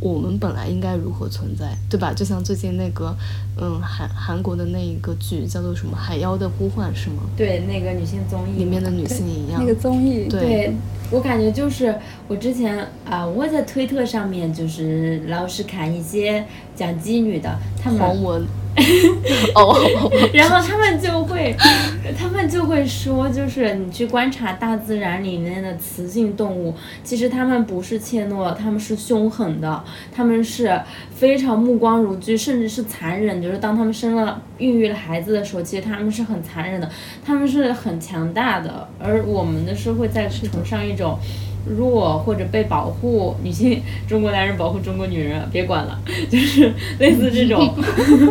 [0.04, 2.14] 我们本来应该如何存在，对吧？
[2.14, 3.16] 就像最近那个，
[3.58, 7.24] 嗯，韩韩国的那一个剧叫做什么《海妖的呼唤》，是吗？
[7.38, 9.62] 对，那个女性综艺里面的女性一样。
[9.62, 10.74] 那个综艺，对
[11.10, 11.96] 我感觉就是
[12.28, 18.00] 我之前啊，我在推特上面就是老是看一些讲妓女的，他们。
[18.00, 18.46] 黄文。
[19.56, 19.76] 哦，
[20.34, 21.56] 然后他们就会，
[22.18, 30.80] 他们就会说，就是你去观察大自然里面的雌性动物，其实他们不是怯懦，他们是凶狠的，他们是
[31.14, 33.42] 非常目光如炬，甚至是残忍。
[33.42, 36.90] 就是当他们生了、孕育了孩子的时候，其实他们是很残忍的，
[37.24, 38.88] 他们是很强大的。
[39.00, 41.18] 而我们的社会在崇尚一种。
[41.66, 46.00] 弱或者被保护女性，中国男人保护中国女人，别管了，
[46.30, 47.74] 就是类似这种。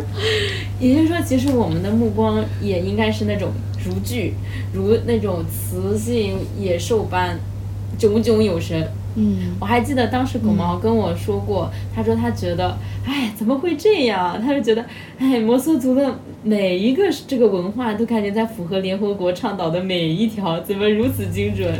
[0.80, 3.50] 也就是说，其实我们的目光也应该是那种
[3.84, 4.34] 如炬，
[4.72, 7.38] 如那种雌性野兽般
[7.96, 8.88] 炯炯有神。
[9.14, 14.40] 嗯，我还记得当时狗毛跟我说过，他说他觉得，哎，怎么会这样？
[14.40, 14.82] 他就觉得，
[15.18, 21.70] 哎，摩梭族的每一个这个文化都感觉在符合联合国倡导的每一条，怎么如此精准？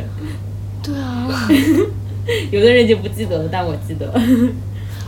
[0.83, 1.47] 对啊，
[2.51, 4.13] 有的人就不记得了，但我记得。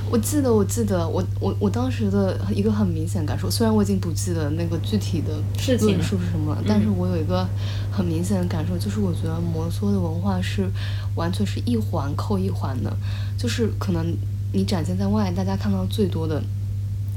[0.08, 5.34] 我记得，我记得，我我我当时的一个很明显感受，虽然我已经不记得那个具体的
[5.82, 7.46] 论述是什么，但是我有一个
[7.92, 10.70] 很明显的感受，就是我觉得摩梭的文化是
[11.16, 12.96] 完全是一环扣一环的，
[13.36, 14.16] 就是可能
[14.54, 16.42] 你展现在外，大家看到最多的，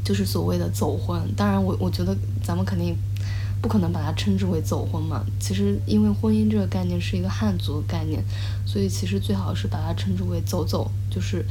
[0.03, 1.21] 就是所谓的走婚。
[1.37, 2.97] 当然，我我觉得咱们肯定。
[3.61, 5.25] 不可能把它称之为走婚嘛？
[5.41, 8.23] 其实，因为婚姻这个概念是一个汉族的概念，
[8.65, 11.45] 所以其实最好是把它称之为走走，就是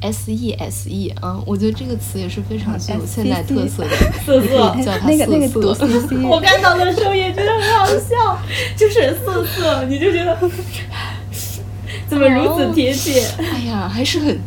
[0.00, 1.38] S E S E 啊。
[1.46, 3.90] 我觉得这个词也是非常具有现代特色的，
[4.24, 6.16] 色色叫它色色。
[6.28, 8.38] 我看到的时候也觉得很好笑，
[8.76, 10.36] 就是色色，你就觉得
[12.08, 13.22] 怎么如此贴切？
[13.38, 14.38] 哎呀，还是很。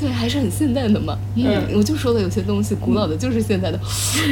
[0.00, 1.18] 对，还是很现代的嘛。
[1.36, 3.78] 嗯，我就说的有些东西，古老的就是现代的。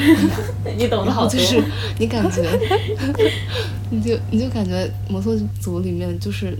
[0.78, 1.62] 你懂的好 就是
[1.98, 2.42] 你感觉，
[3.90, 6.56] 你就你就感觉摩梭族里面就是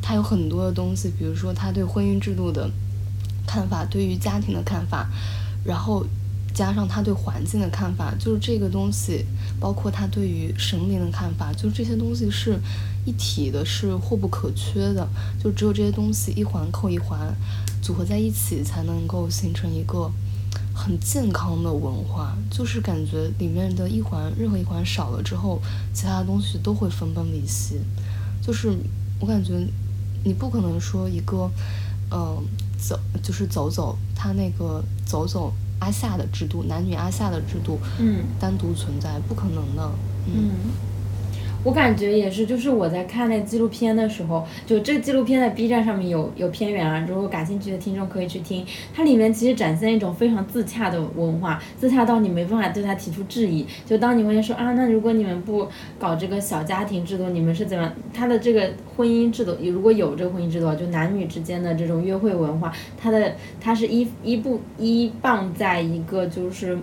[0.00, 2.70] 他有很多的东西，比如说他对婚姻制度的
[3.48, 5.08] 看法，对于家庭的看法，
[5.64, 6.06] 然后
[6.54, 9.24] 加上他对环境的看法，就是这个东西，
[9.58, 12.56] 包括他对于神灵的看法，就是这些东西是
[13.04, 15.08] 一体的，是或不可缺的。
[15.42, 17.34] 就只有这些东西一环扣一环。
[17.82, 20.10] 组合在一起，才能够形成一个
[20.74, 22.36] 很健康的文化。
[22.50, 25.60] 就是感觉里面的一环，任何一环少了之后，
[25.92, 27.80] 其他东西都会分崩离析。
[28.42, 28.72] 就是
[29.20, 29.66] 我感觉，
[30.24, 31.50] 你不可能说一个，
[32.10, 32.42] 嗯，
[32.78, 39.90] 走就是走走，他那个走走阿夏的制度，男女阿夏的制度，嗯，单独存在，不可能的，
[40.26, 40.50] 嗯。
[41.62, 48.64] 我感觉也是，就是我在看那纪录片的时候，就这个纪录片在 B 站上面有有片源啊，如果感兴趣的听众可以去听。
[48.94, 53.66] 它里面其实展现一种非常自洽的文化，自洽到你没办法对它提出质疑。
[53.84, 55.68] 就当你问说啊，那如果你们不
[55.98, 57.92] 搞这个小家庭制度，你们是怎么？
[58.14, 66.78] 它的这个婚姻制度，如果有这个婚姻制度，就男女之间的这种约会文化，它的它是依依不依傍在一个就是。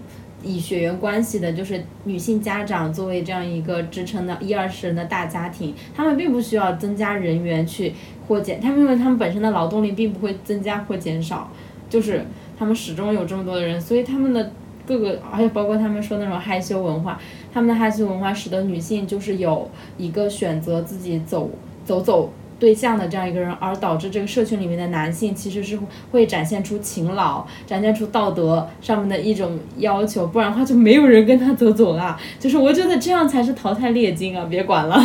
[0.47, 7.93] 以血缘关系的，就是女性家长作为这样一个支撑的一二十人的大家庭，他们并不需要增加人员去
[8.27, 11.51] 或减，他们因为他们本身的劳动力并不会增加或减少，
[11.89, 12.23] 就是
[12.57, 14.51] 他们始终有这么多的人，所以他们的
[14.85, 17.19] 各个，而且包括他们说那种害羞文化，
[17.53, 21.51] 他们的害羞文化使得女性就是有一个选择自己走
[21.85, 22.31] 走走。
[22.59, 25.77] 对象的这样一个人，而导致这个社群里面的男性其实是
[26.11, 32.19] 会展现出勤劳、展现出道德上面的一种要求，不然的话就没有人跟他走走了。
[32.39, 34.45] 就是我觉得这样才是淘汰劣金啊！
[34.49, 34.97] 别管了，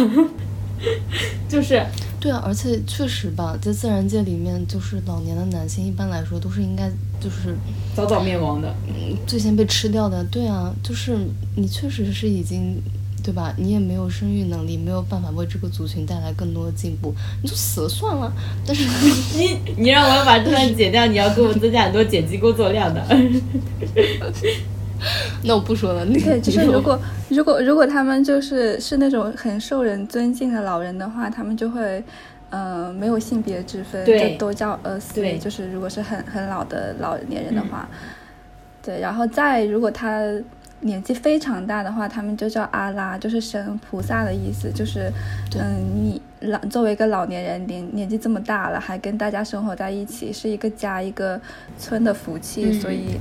[1.48, 1.82] 就是
[2.18, 6.88] 对啊，而且确实吧，在自然界里面，就是老年的男性一般来说都是应该
[7.20, 7.56] 就是
[7.94, 8.74] 早早灭亡的，
[9.26, 10.24] 最先被吃掉的。
[10.24, 11.18] 对啊，就是
[11.56, 12.80] 你确实是已经。
[13.22, 13.54] 对吧？
[13.56, 18.32] 你也没有生育能力，没有办法为这个族群带来更多的进步，你就死了算了。
[18.66, 18.82] 但是
[19.38, 23.00] 你你让我把这段剪掉，你要给我增加很多剪辑工作量的。
[25.44, 26.04] 那我不说了。
[26.06, 32.02] 对，就是如果如果如果他们就是是那种很受人尊敬的老人的话，他们就会
[32.50, 35.38] 呃没有性别之分，就都叫呃对。
[35.38, 37.88] 就是如果是很很老的老年人的话，
[38.82, 40.20] 对，然后再如果他。
[40.82, 44.70] 年纪非常大的话，他们就叫阿拉，就是神菩萨的意思。
[44.70, 45.10] 就是，
[45.58, 51.40] 嗯，你老作为一个老年人，年年纪这么大了，还跟大家生活在一起，是一个家一个
[51.78, 52.72] 村的福气。
[52.72, 53.18] 所以，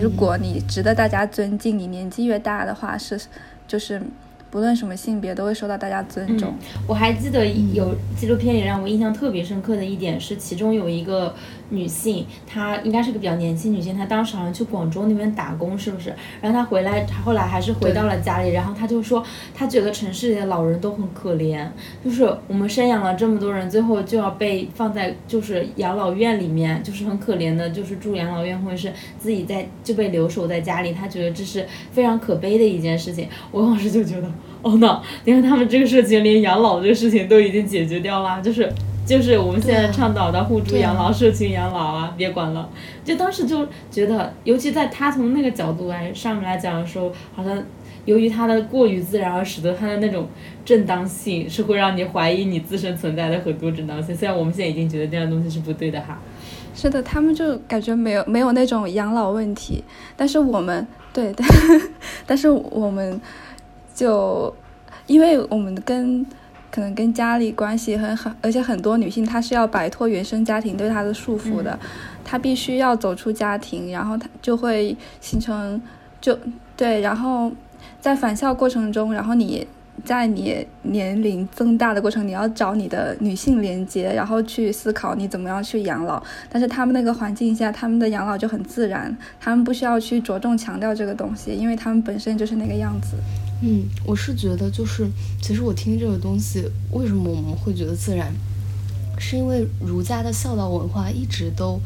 [0.00, 3.20] 如果你值得大家尊敬，你年纪越大的话，是
[3.68, 4.02] 就是。
[4.50, 6.52] 不论什么性别，都会受到大家尊重。
[6.86, 11.34] 我还记得有纪录片里让我印象特别深刻的一点是，其中有一个
[11.72, 16.14] 女性，她应该是个比较年轻女性，她当时好像去广州那边打工，是不是？
[16.40, 21.66] 然后她回来，她后来还是回到了家里，然后她就说，她觉得城市里的老人都很可怜，
[22.04, 33.26] 就是我们生养了这么多人，最后就要被放在就是养老院里面，就是很可怜的，就是住养老院或者是自己在就被留守在家里，她觉得这是非常可悲的一件事情。
[33.50, 34.30] 我当时就觉得。
[34.62, 38.72] 哦那你看他们这个事情连养老这个事情都已经解决掉了，就是
[39.04, 42.68] 就是我们现在倡导的互助养老、社群养老啊，别管了。
[43.04, 47.62] 就当时就觉得，尤其在他从那个角度来上面来讲的时候，好像
[48.04, 50.28] 由于他的过于自然，而使得他的那种
[50.64, 54.14] 正当性是会让你怀疑你自身存在的很多正当性。
[54.16, 56.18] 虽然我们现在已经觉得这样东西是不对的哈。
[56.74, 59.84] 是的，他们就感觉没有没有那种养老问题，
[60.16, 61.34] 但是我们对，
[62.26, 63.20] 但是我们。
[63.94, 64.52] 就，
[65.06, 66.26] 因为我们跟
[66.72, 71.78] 可能跟家里关系很很，而且很多女性她是要摆脱原生家庭对她的束缚的，
[72.24, 75.80] 她必须要走出家庭，然后她就会形成
[76.20, 76.36] 就
[76.76, 77.52] 对，然后
[78.00, 79.64] 在返校过程中，然后你。
[80.06, 86.20] 在你年龄增大的过程，你要找你的女性连接，然后去思考你怎么样去养老。
[86.48, 93.16] 但是他们那个环境下，他们的养老就很自然，他们不需要去着重强调这个东西，因为他们本身就是那个样子。
[93.62, 95.08] 嗯，我是觉得就是，
[95.40, 98.34] 其实我听这个东西，为什么我们会觉得自然，
[99.18, 101.80] 是因为儒家的孝道文化一直都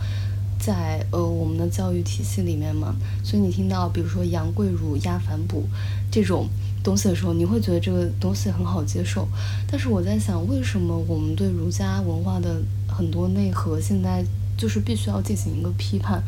[0.58, 2.96] 在呃我们的教育体系里面嘛。
[3.22, 5.64] 所以你听到比如说杨贵如压反哺
[6.10, 6.48] 这种。
[6.84, 9.26] 东西的时候，你会觉得这个东西很好接受，
[9.68, 14.24] 但是我在想，为什么我们对儒家文化的很多内核现在
[14.56, 16.22] 就是必须要进行一个批判？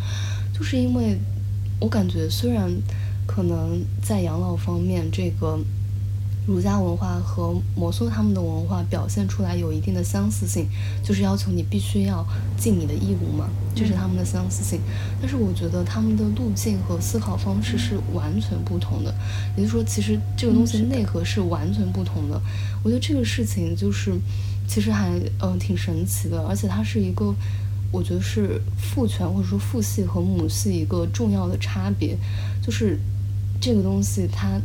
[0.52, 1.16] 就是因为
[1.78, 2.68] 我感觉，虽然
[3.29, 5.61] 可能在养老方面，这个。
[6.49, 10.67] 儒家文化和摩梭他们的文化表现出来有一定的相似性，
[11.05, 14.81] 就是要求你必须要尽你的义务嘛，这是他们的相似性。
[15.21, 19.14] 但是我觉得他们的路径和思考方式是完全不同的，
[19.59, 22.41] 也就是说，其实这个东西内核是完全不同的。
[22.83, 24.19] 我觉得这个事情就是
[24.67, 25.11] 其实还
[25.43, 27.35] 嗯挺神奇的，而且它是一个
[27.93, 32.17] 我觉得是父权或者说父系和母系一个重要的差别，
[32.62, 32.99] 就是
[33.61, 34.61] 这个东西它。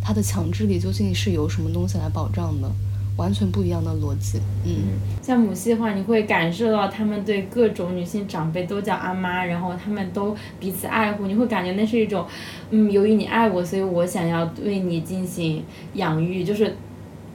[0.00, 2.70] 它的强制力究竟是由什么东西来保障的？
[3.18, 4.40] 完全不一样的逻辑。
[4.64, 12.24] 嗯，像母系的话，你会感受到他们对各种女性长辈都叫阿妈，然后他们都彼此爱护，你会感觉那是一种，
[12.70, 15.62] 嗯，由于你爱我，所以我想要对你进行
[15.94, 16.74] 养育，就是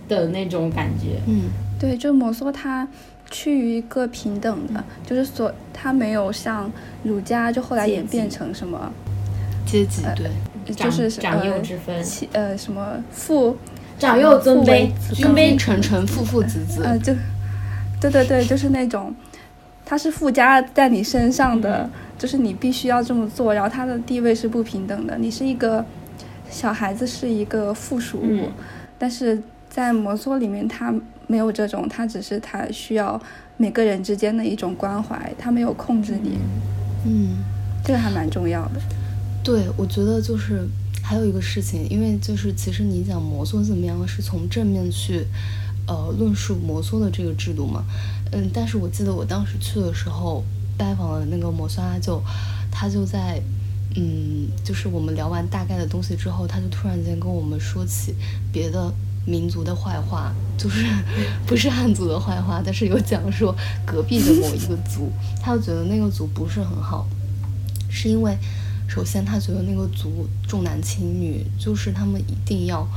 [0.08, 1.22] 的那种感觉。
[1.28, 1.44] 嗯，
[1.80, 2.88] 对，就摩梭它
[3.30, 6.72] 趋于一个平等的，就是所它没有像
[7.04, 8.92] 儒家就后来演变成什么
[9.74, 11.96] 阶级，对，就是长幼之分，
[12.34, 13.58] 呃，什么父。
[13.98, 16.84] 长幼尊卑，君卑臣臣，父父子子。
[16.84, 17.12] 呃，就，
[18.00, 19.16] 对对对，就是那种，
[19.84, 25.18] 他是附加在你身上的，就是你必须要这么做，然后他的地位是不平等的。
[25.18, 25.84] 你是一个
[26.52, 28.50] 小孩子，是一个附属物，
[29.00, 30.94] 但是在摩梭里面，他
[31.26, 33.20] 没有这种，他只是他需要
[33.58, 36.38] 每个人之间的一种关怀，他没有控制你。
[37.06, 37.38] 嗯，
[37.84, 38.82] 这个还蛮重要的。
[39.44, 40.68] 对，我觉得就是。
[41.06, 45.28] 还有一个事情，因为就是其实你讲摩梭怎么样，是从正面去，
[45.86, 47.84] 呃，论述摩梭的这个制度嘛，
[48.32, 50.46] 嗯，但是我记得我当时去的时候，
[50.78, 52.24] 拜访了那个摩梭阿舅，
[52.72, 53.44] 他就在，
[53.98, 58.16] 嗯，就是我们聊完大概的东西之后，他就突然间跟我们说起
[58.54, 58.90] 别的
[59.26, 60.86] 民族的坏话，就是
[61.46, 63.54] 不是汉族的坏话，但是有讲说
[63.86, 67.06] 隔壁的某一个族，他就觉得那个族不是很好，
[67.90, 68.38] 是因为。
[68.94, 72.88] 首先，他觉得那个族重男轻女，就是他们一定要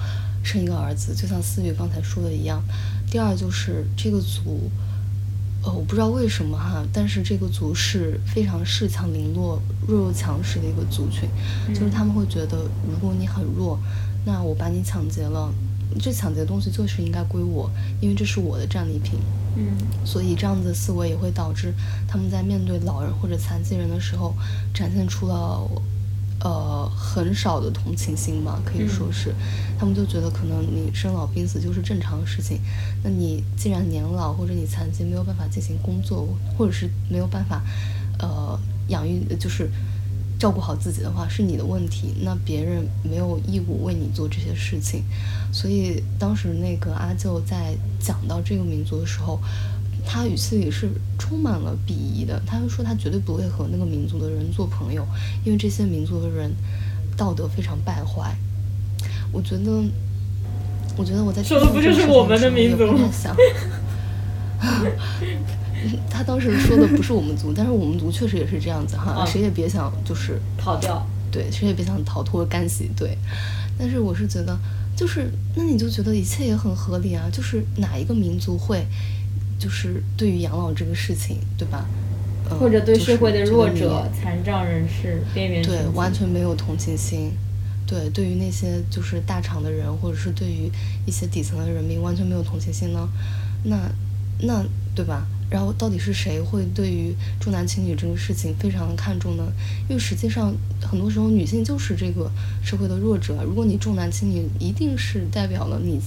[0.44, 2.62] 生一个儿子，就像思雨刚才说的一样。
[3.10, 4.70] 第二，就是这个族，
[5.62, 11.26] 呃，我不知道为什么哈，但是这个族是非常恃强凌弱、弱肉强食的一个族群，
[11.74, 13.78] 就是他们会觉得，如果你很弱，
[14.26, 15.50] 那我把你抢劫了。
[15.98, 17.70] 这抢劫的东西就是应该归我，
[18.00, 19.18] 因为这是我的战利品。
[19.56, 19.72] 嗯，
[20.04, 21.72] 所以这样子的思维也会导致
[22.06, 24.34] 他们在面对老人或者残疾人的时候，
[24.74, 25.66] 展现出了
[26.40, 29.34] 呃很少的同情心嘛，可以说是，
[29.78, 32.60] 他们就觉得可能你生老病死就是正常的事情。
[33.02, 37.62] 那你既然年老或者你残疾没有办法进行工作，或者是没有办法
[38.18, 39.70] 呃养育，就是。
[40.38, 45.02] 照顾好自己的话是你的问题，那别人没有义务为你做这些事情。
[45.52, 49.40] 所以当时那个阿舅在讲到这个民族的时候，
[50.04, 52.40] 他语气里是充满了鄙夷的。
[52.46, 55.06] 他就说他绝对不会和那个民族的人做朋友，
[55.44, 56.54] 因为这些民族的人
[57.16, 58.36] 道德非常败坏。
[59.32, 59.82] 我觉得，
[60.96, 63.08] 我觉得我在说的不就是我们的民族吗？
[66.10, 73.16] 他当时说的不是我们族，但是我们族确实也是这样子哈，谁也别想就是逃掉，对，谁也别想逃脱干系，对。
[73.78, 74.58] 但是我是觉得，
[74.96, 78.86] 就是那你就觉得一切也很合理啊，就是哪一个民族会，
[79.58, 81.86] 就是对于养老这个事情，对吧？
[82.60, 87.32] 或者对社会的弱者、残障人士、边缘对，完全没有同情心。
[87.86, 90.70] 对，对于那些就是大厂的人，或者是对于
[91.04, 93.08] 一些底层的人民，完全没有同情心呢？
[93.64, 93.76] 那
[94.40, 95.26] 那对吧？
[95.48, 99.44] 然后到底是谁会对于重男轻女这个事情非常的看重呢？
[99.88, 102.30] 因为实际上很多时候女性就是这个
[102.64, 103.42] 社会的弱者。
[103.44, 106.00] 如果你重男轻女，一定是代表了你，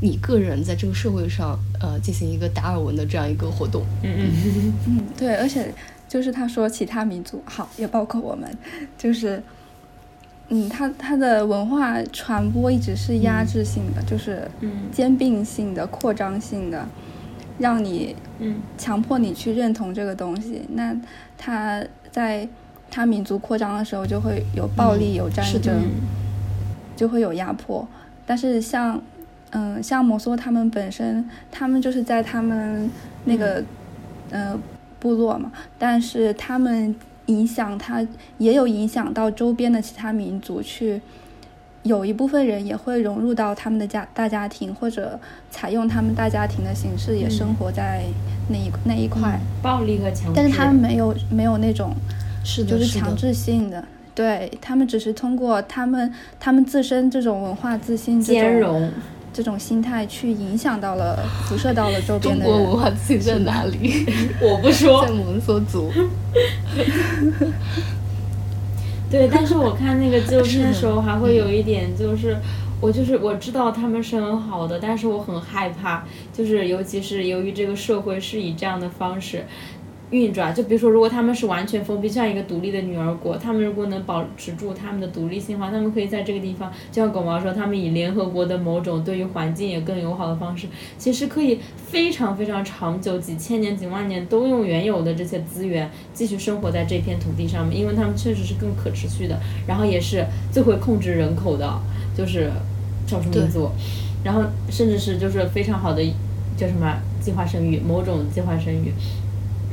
[0.00, 3.84] 你个人在这个社会上呃进行一个达尔文的这样一个活动。
[4.02, 5.72] 嗯嗯 嗯，对，而且
[6.08, 8.58] 就是他说其他民族好，也包括我们，
[8.98, 9.40] 就是
[10.48, 14.50] 嗯，他他的文化传播一直是压制性的，就是
[14.92, 16.86] 兼并性的、扩张性的。
[17.58, 20.94] 让你，嗯，强迫你去认同这个东西，那
[21.38, 22.48] 他在
[22.90, 25.74] 他民族扩张的时候就会有暴力、有战争，
[26.96, 27.86] 就会有压迫。
[28.26, 29.00] 但是像，
[29.50, 32.90] 嗯，像摩梭他们本身，他们就是在他们
[33.24, 33.62] 那个，
[34.30, 34.58] 呃，
[34.98, 36.94] 部落嘛，但是他们
[37.26, 38.06] 影响他
[38.38, 41.00] 也有影响到周边的其他民族去。
[41.84, 45.20] 有一部分人也会融入到他们的家大家庭，或者
[45.50, 48.02] 采用他们大家庭的形式，也生活在
[48.48, 49.38] 那一那一块。
[49.62, 51.94] 暴力和强制，但是他们没有没有那种，
[52.42, 58.90] 是就是强制性的，对他们只是通过他们他们自身这种文化自信、兼容
[59.32, 62.54] 这种心态去影响到了、辐射到了周边的人。
[62.54, 64.06] 中国文化自信在哪里？
[64.40, 65.92] 我不说，在蒙梭族。
[69.14, 72.36] 对，但是我看那个纪录片的时候，还会有一点，就是
[72.80, 79.44] 我就是我知道他们是很好的，但是我很害怕，就是尤其是由于这个社会是以这样的方式。
[80.10, 101.80] 运转，就比如说，如果他们是完全封闭，像一个独立的女儿国，他们如果能保持住他们的独立性的话，他们可以在这个地方，就像狗毛说，他们以联合国的某种对于环境也更友好的方式，其实可以非常非常长久，几千年、几万年都用原有的这些资源继续生活在这片土地上面，因为他们确实是更可持续的，然后也是最会控制人口的，
[102.16, 102.52] 就是
[103.06, 103.70] 少数民族，
[104.22, 106.00] 然后甚至是就是非常好的
[106.56, 108.92] 叫什么计划生育，某种计划生育。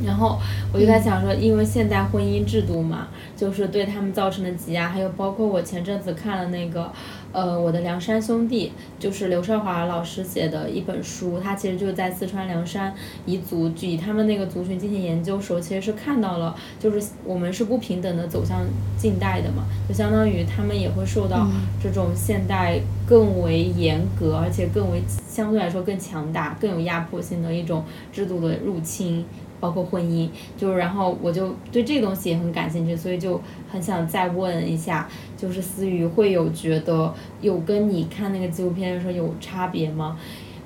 [0.06, 0.40] 然后
[0.74, 6.92] 我就在想说，因为现代婚姻制度嘛，就是对他们造成的挤压，还有包括我前阵子看了那个，
[7.32, 12.94] 呃，我的梁山兄弟，就是刘少华老师写的一本书，他其实就在四川凉山
[13.28, 18.62] 彝族，以他们那个族群进行研究时候，其实是看到了，就是我们是不平等的走向
[18.98, 21.48] 近代的嘛，就相当于他们也会受到
[21.82, 29.26] 这种现代更为严格，而且更为相对来说更强大、更有压迫性的一种制度的入侵。
[29.62, 33.40] 包括婚姻，就是然后我就对这个东西也很感兴趣，所以就
[33.72, 35.08] 很想再问一下，
[35.38, 40.18] 就是思雨会有觉得有跟你看那个纪录片的时候有差别吗？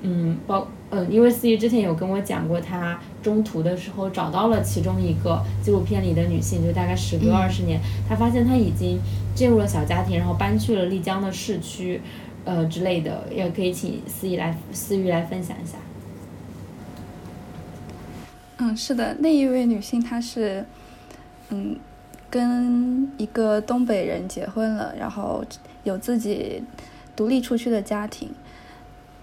[0.02, 8.98] 嗯，包嗯，因为思雨之前有跟我讲过，她中途的时候找到了其中一个纪录片里的女性，就大概时隔二十年，她发现她已经
[9.34, 12.00] 进入了小家庭，然后搬去了丽江的市区，
[12.44, 15.76] 呃之类的，也可以请思雨来思雨来分享一下。
[18.58, 20.64] 嗯，是的，那一位女性她是，
[21.50, 21.76] 嗯，
[22.30, 25.44] 跟一个东北人结婚了，然后
[25.84, 26.62] 有自己
[27.14, 28.30] 独立出去的家庭。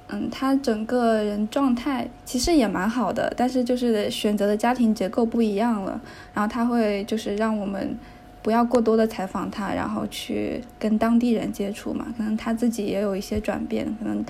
[0.09, 5.99] 嗯，她整个人状态其实也蛮好的，但是就是选择的家庭结构不一样了。
[6.35, 7.97] 然后她会就是让我们
[8.43, 12.13] 不要过多的采访她，然后去跟当地人接触嘛。
[12.15, 14.23] 可能她自己也有一些转变，可能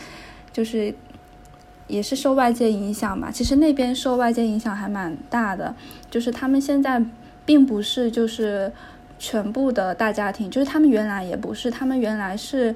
[0.54, 0.96] 就是。
[1.94, 5.76] 也是受外界影响嘛，其实那边受外界影响还蛮大的，
[6.10, 7.00] 就是他们现在
[7.46, 8.72] 并不是就是
[9.20, 12.76] 全部的大家庭，就是他们原来也不是，他们原来是，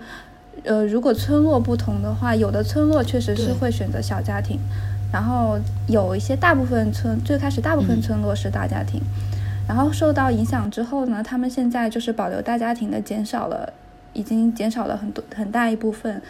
[0.63, 4.59] 呃，如果村落不同的话，有的村落确实是会选择小家庭，
[5.11, 5.57] 然后
[5.87, 9.01] 有一些大部分村最开始大部分村落是大家庭，
[9.67, 13.73] 然后受到影响之后呢，他们现在就是保留大家庭的减少了，
[14.13, 16.21] 已经减少了很多很大一部分，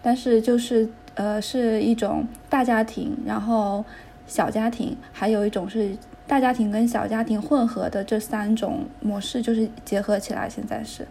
[0.00, 0.88] 但是就是。
[1.16, 3.84] 呃，是一种大家庭，然后
[4.26, 5.96] 小家庭，还有一种是
[6.26, 10.46] 大家庭跟小家庭混合的这三种模式，就是结合起来。
[10.46, 11.08] 现在是，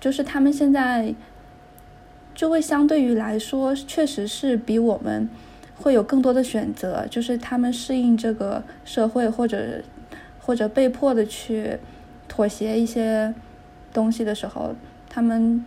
[0.00, 1.14] 就是他们现在
[2.34, 5.28] 就会相对于来说，确实是比我们
[5.76, 9.82] 会有更多的选择，就是他们适应这个社会，或者
[10.40, 11.78] 或者被迫的去
[12.26, 13.34] 妥协一些
[13.92, 14.74] 东西的时候，
[15.10, 15.62] 他们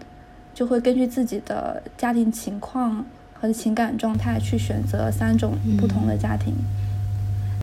[0.55, 3.05] 就会根据自己的家庭情况。
[3.39, 6.53] 和情感状态去选择三种不同的家庭，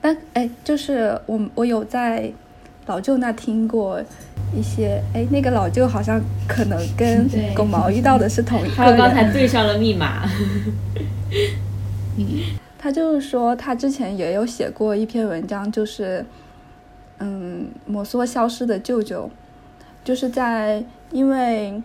[0.01, 2.31] 但哎，就是我我有在
[2.87, 4.01] 老舅那听过
[4.57, 10.29] 一些，哎，那个老舅好像可能跟 狗毛遇到的是同一个人，他刚才对上了密码。
[12.17, 12.25] 嗯，
[12.79, 16.25] 他就是说他之前也有写过一篇文章，就是
[17.19, 19.29] 嗯，摩梭消失的舅舅，
[20.05, 21.83] 就是在因为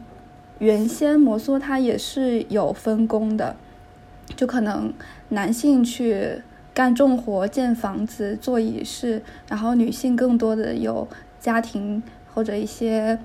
[0.60, 3.56] 原先摩梭他也是有分工的。
[4.36, 4.94] 就可能
[5.30, 6.42] 男性去
[6.74, 11.06] 干重活、建房子、做仪式，然后女性更多的有
[11.40, 12.02] 家庭
[12.34, 13.20] 或者一些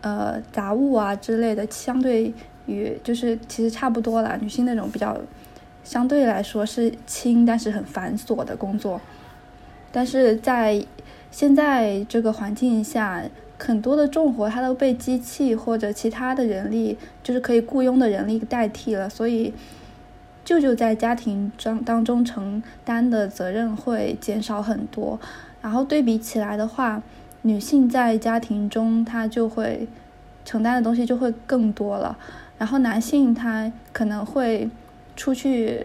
[0.00, 2.32] 呃杂物啊之类的，相对
[2.66, 4.38] 于就是其实差不多了。
[4.40, 5.18] 女性那种比较
[5.82, 9.00] 相对来说是轻，但是很繁琐的工作，
[9.90, 10.84] 但是在
[11.32, 13.24] 现在这个环境下，
[13.58, 19.52] 很多的重活它都被机器或者其他的人力，就是可以雇佣的人力代替了，所以。
[20.44, 25.18] 舅舅在家庭中当中承担的责任会减少很多，
[25.62, 27.02] 然后对比起来的话，
[27.40, 29.88] 女性在家庭中她就会
[30.44, 32.18] 承担的东西就会更多了。
[32.58, 34.68] 然后男性他可能会
[35.16, 35.84] 出去，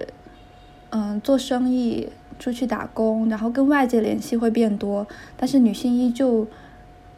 [0.89, 5.07] 嗯，做生意，出去打工，然后跟外界联系会变多。
[5.38, 6.45] 但是女性依旧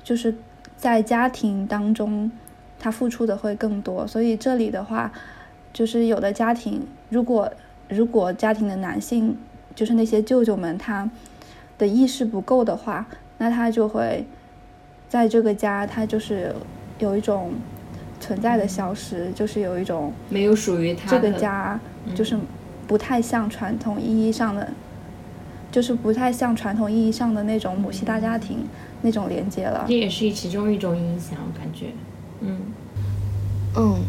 [0.04, 0.36] 就是
[0.78, 2.32] 在家庭当中，
[2.80, 4.06] 她付出的会更多。
[4.06, 5.12] 所以这里的话。
[5.74, 7.52] 就是有的家庭，如果
[7.90, 9.38] 如果家庭的男性，
[9.76, 11.10] 就是那些舅舅们，他
[11.78, 13.08] 的意识不够的话，
[13.38, 14.26] 那他就会
[15.08, 16.54] 在这个家，他就是
[17.00, 17.54] 有一种
[18.20, 21.80] 存在的消失，就是有一种没有属于他这个家，
[22.14, 22.38] 就是
[22.88, 24.70] 不太像传统意义上的，
[25.72, 28.68] 就是不太像传统意义上的那种母系大家庭
[29.02, 29.86] 那种连接了。
[29.88, 31.88] 这也是其中一种影响，感觉，
[32.42, 32.60] 嗯
[33.76, 34.00] 嗯。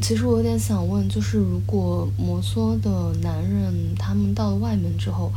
[0.00, 5.30] 其实我有点想问，就是如果摩梭的男人他们到了外面之后，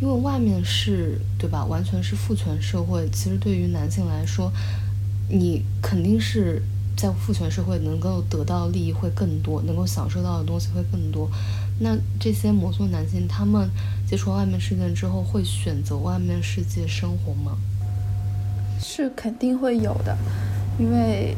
[0.00, 4.50] 因为外面是对吧，完全是父权社会，其实对于男性来说，
[5.30, 6.62] 你肯定是
[6.96, 11.30] 在父权社会能够得到利益会更多，能够享受到的东西会更多。
[11.78, 13.70] 那这些摩梭男性他们
[14.08, 17.56] 接触外面世界之后，会选择外面世界生活吗？
[18.80, 20.16] 是肯定会有的，
[20.78, 21.36] 因为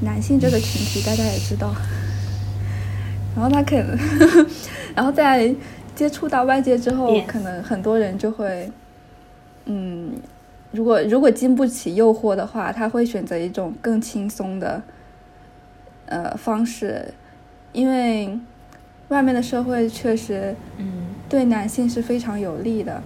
[0.00, 1.74] 男性这个群体大家也知道。
[3.36, 3.98] 然后他可能，
[4.96, 5.54] 然后在
[5.94, 8.70] 接触到外界之后，可能很多人就会，
[9.66, 10.12] 嗯，
[10.72, 14.82] 如果如果经不起诱惑的话，他会选择一种更轻松的，
[16.06, 17.14] 呃方式，
[17.72, 18.36] 因为
[19.08, 20.86] 外面的社会确实，嗯，
[21.28, 23.00] 对男性是非常有利的，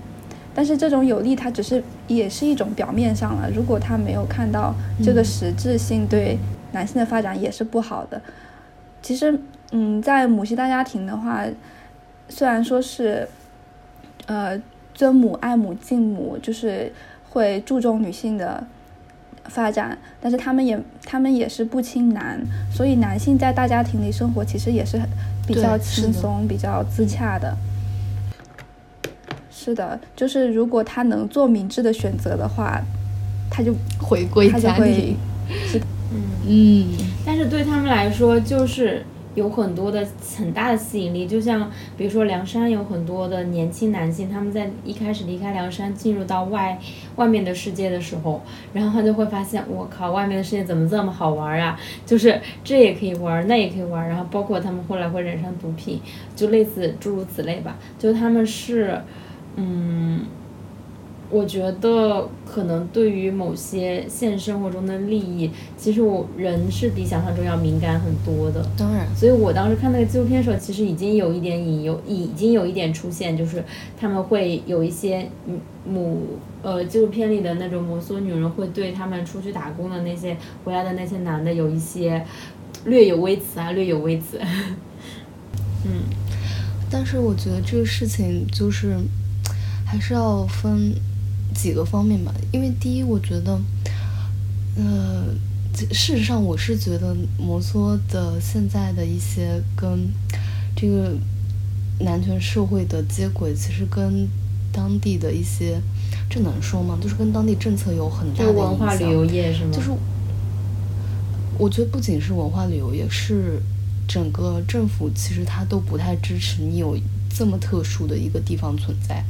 [0.54, 6.38] 但是这种有利，它只是也是一种表面上了，如果他没有看到这个实质性，对
[6.72, 8.20] 男性的发展也是不好的。
[9.00, 9.38] 其实。
[9.74, 11.46] 嗯，在母系大家庭的话，
[12.28, 13.26] 虽然说是，
[14.26, 14.60] 呃，
[14.92, 16.92] 尊母爱母敬母，就是
[17.30, 18.62] 会注重女性的
[19.44, 22.38] 发展，但是他们也他们也是不亲男，
[22.70, 25.00] 所以男性在大家庭里生活其实也是
[25.46, 27.56] 比较轻松、比较自洽的。
[29.50, 32.78] 是的，就是如果他能做明智的选择的话，
[33.50, 35.16] 他就回归家庭。
[36.12, 39.04] 是，嗯嗯，但是对他们来说就是。
[39.34, 40.06] 有很多的
[40.36, 46.78] 很大的吸引力，就像比如说梁山有很多的年轻男性，他们在一开始离开梁山进入到外
[47.16, 48.42] 外面的世界的时候，
[48.74, 51.80] 然后他就会发现，我靠，外面的世界怎么这么好玩啊？
[52.04, 55.98] 就是这也可以玩，那也可以玩，然后包括他们后来会染上毒品，
[56.36, 59.00] 就类似诸如此类吧，就他们是，
[59.56, 60.26] 嗯。
[61.32, 68.62] 我觉得可能对于某些现实生活中的利益，其实我人是比想象中要敏感很多的。
[68.76, 73.64] 当然，所以我当时看那个纪录片的时候，其实已经有一点引诱，已经有一点出现，就是
[73.98, 75.26] 他们会有一些
[75.86, 82.22] 母呃纪录片里的那种摩梭女人会对他们出去打工的那些回来的那些男的有一些
[82.84, 84.38] 略有微词啊，略有微词。
[85.86, 86.02] 嗯，
[86.90, 88.98] 但是我觉得这个事情就是
[89.86, 90.94] 还是要分。
[91.54, 93.60] 几个方面吧，因为第一，我觉得，
[94.76, 95.24] 呃，
[95.92, 100.08] 事实上，我是觉得摩梭的现在的一些跟
[100.74, 101.14] 这个
[102.00, 104.28] 男权社会的接轨，其实跟
[104.72, 105.80] 当地的一些，
[106.28, 106.98] 这能说吗？
[107.00, 109.70] 就是跟当地政策有很大的文化旅游业是吗？
[109.72, 109.90] 就是
[111.58, 113.60] 我觉得不仅是文化旅游业，是
[114.08, 116.98] 整个政府其实他都不太支持你有
[117.28, 119.24] 这么特殊的一个地方存在。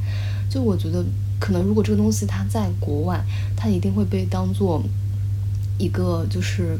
[0.49, 1.03] 就我觉得。
[1.43, 3.21] 可能如果这个东西它在国外，
[3.53, 4.81] 它一定会被当做
[5.77, 6.79] 一个就是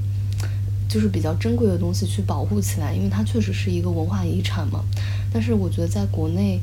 [0.87, 4.85] 就是比较珍贵的东西去保护起来，因为它确实是一个文化遗产嘛。
[5.33, 6.61] 但是我觉得在国内，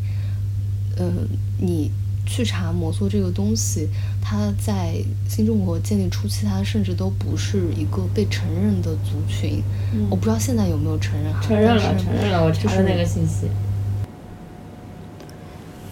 [0.96, 1.12] 呃，
[1.59, 1.90] 你
[2.24, 3.86] 去查摩梭这个东西，
[4.22, 4.94] 它在
[5.28, 9.62] 新中国建立初期，它甚至都不是一个被承认的族群。
[10.09, 11.34] 我不知道现在有没有承认。
[11.42, 13.46] 承认了，承认了，我查了那个信息。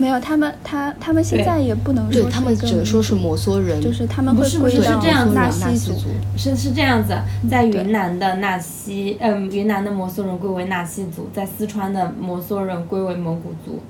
[0.00, 5.92] 没有，他们他他们现在也不能说，对他们只能说是摩梭人，就是他们会归到纳西族，
[6.36, 7.18] 是是这样子，
[7.50, 13.82] 在云南的纳西，嗯，云南的摩梭人归为纳西族，在四川的摩梭人归为蒙古族。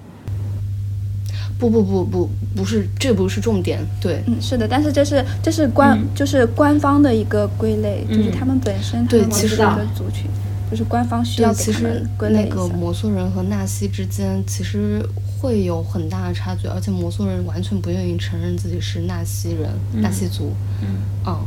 [1.58, 10.24] 不不不不，不是，这不是重点，对，嗯，是的，但是这是这是官就是官方的一个归类，就是他们本身对其实的族群，
[10.70, 15.04] 就是官方需要其实那个摩梭人和纳西之间其实。
[15.40, 19.70] 会有很大的差距，而且摩梭人完全不愿意承认自己是纳西人、
[20.02, 20.52] 纳西族。
[20.82, 21.38] 嗯，嗯，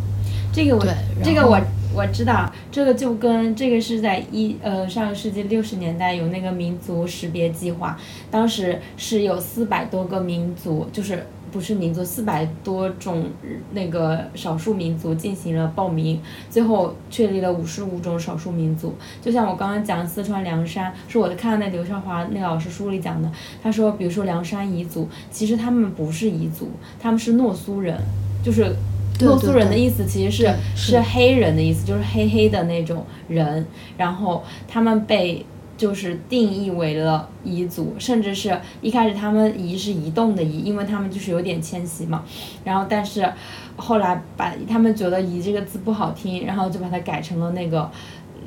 [0.53, 0.85] 这个我
[1.23, 1.59] 这个我
[1.93, 7.97] 我知道，这个就跟这个是在一呃上个世纪六十年代有那个民族识别计划，
[8.29, 11.27] 当时是有四百多个民族，就是。
[11.52, 13.26] 不是民族，四百多种
[13.74, 18.95] 那个少数民族进行了报名，最后确立了五十五种少数民族。
[19.22, 23.30] 就像我刚刚讲四川凉山，是我看那刘少华那个老师书里讲的。
[23.62, 27.99] 他说，比如说凉山彝族，其实他们不是彝族，他们是诺苏人，
[28.43, 28.74] 就是
[29.20, 33.66] 诺苏人的意思其实是是黑人的意思，就是黑黑的那种人。
[33.97, 35.45] 然后他们被。
[35.82, 42.23] 就是定义为了彝族，甚至是一开始他们彝是移动的彝，因为他们就是有点迁徙嘛。
[42.63, 43.27] 然后，但是
[43.75, 47.89] 后来把他们觉得彝这个字不好听，然后就把它改成了那个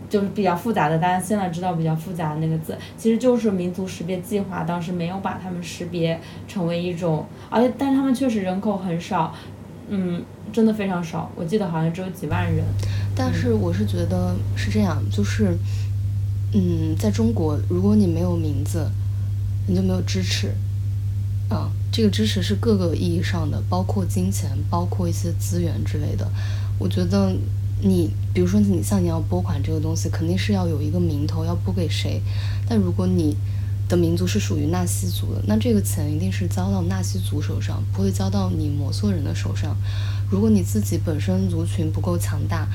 [0.08, 9.34] 就是比较复杂的，大家现在知道比较复杂的那个字，其实就是民族识别计划当时没有把他们识别成为一种，而且但他们确实人口很少，
[9.88, 10.22] 嗯，
[10.52, 12.64] 真的非常少，我记得好像只有几万人。
[13.16, 15.58] 但是我是觉得是这样，就是。
[16.54, 18.88] 嗯，在中国，如果你没有名字，
[19.66, 20.54] 你就没有支持。
[21.50, 26.26] 啊，这个支持是各个意义上的，包括金钱，包括一些资源之类的。
[26.78, 27.36] 我觉得
[27.82, 32.22] 你，比如说你像你要拨款这个东西，肯定是要有一个名头，要拨给谁。
[32.66, 33.36] 但如果你
[33.88, 39.76] 的民族是属于纳西族的，那这个钱一定是交到纳西族手上，不会交到你摩梭人的手上。
[40.30, 42.66] 如果你自己本身族群不够强大，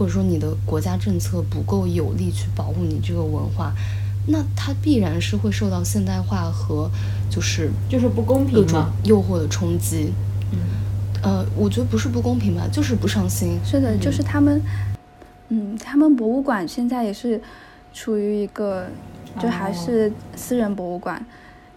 [0.00, 3.70] 或者说你的国家政策不够有力去保护你这个文化，
[4.28, 6.90] 那它必然是会受到现代化和
[7.28, 8.92] 就是就是不公各种平嘛。
[9.04, 10.10] 诱惑的冲击。
[10.52, 10.58] 嗯
[11.22, 13.60] 呃，我觉得不是不公平吧，就是不上心。
[13.62, 14.58] 是的，就是他们，
[15.50, 17.38] 嗯，他们博物馆现在也是
[17.92, 18.86] 处于一个，
[19.38, 21.22] 就还是私人博物馆，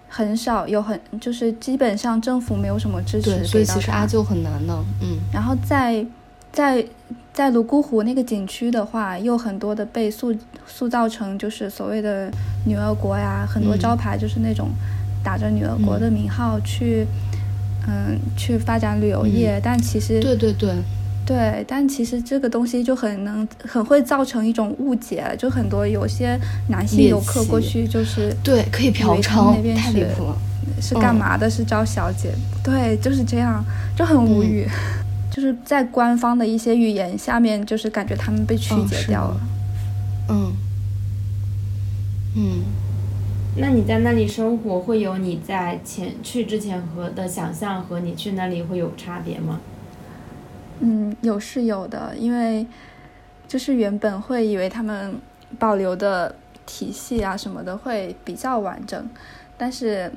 [0.07, 4.73] 很少有很就是基本上政府没有什么支持，所以其实阿舅很难的。
[5.01, 6.05] 嗯然后在
[6.53, 6.85] 在
[7.33, 10.33] 在泸沽湖那个景区的话，又很多的被塑
[10.67, 12.31] 塑造成就是所谓的
[12.65, 14.69] 女儿国呀，很多嗯招牌就是那种
[15.23, 17.07] 打着女儿国的名号去，
[17.87, 20.75] 嗯，去发展旅游业，但其实对对对，
[21.25, 26.39] 对，但其实这个东西就很能很会造成一种误解，就很多有些
[26.69, 30.37] 男性游客过去就是对，可以嫖娼那，边太离是谱了。
[30.79, 31.49] 是干嘛的？
[31.49, 32.29] 是招小姐，
[32.63, 33.63] 对，就是这样，
[33.97, 34.67] 就很无语。
[35.33, 39.41] 就是在官方的一些语言下面，就是感觉他们被曲解掉了。
[40.29, 40.53] 嗯
[42.35, 42.63] 嗯，
[43.57, 49.59] 那你在那里生活，会有你在前去之前和的想象和你去那里会有差别吗？
[50.81, 52.63] 嗯，有是有的，因为
[53.47, 55.15] 就是原本会以为他们
[55.57, 56.35] 保留的
[56.67, 59.09] 体系啊什么的会比较完整，
[59.57, 60.11] 但是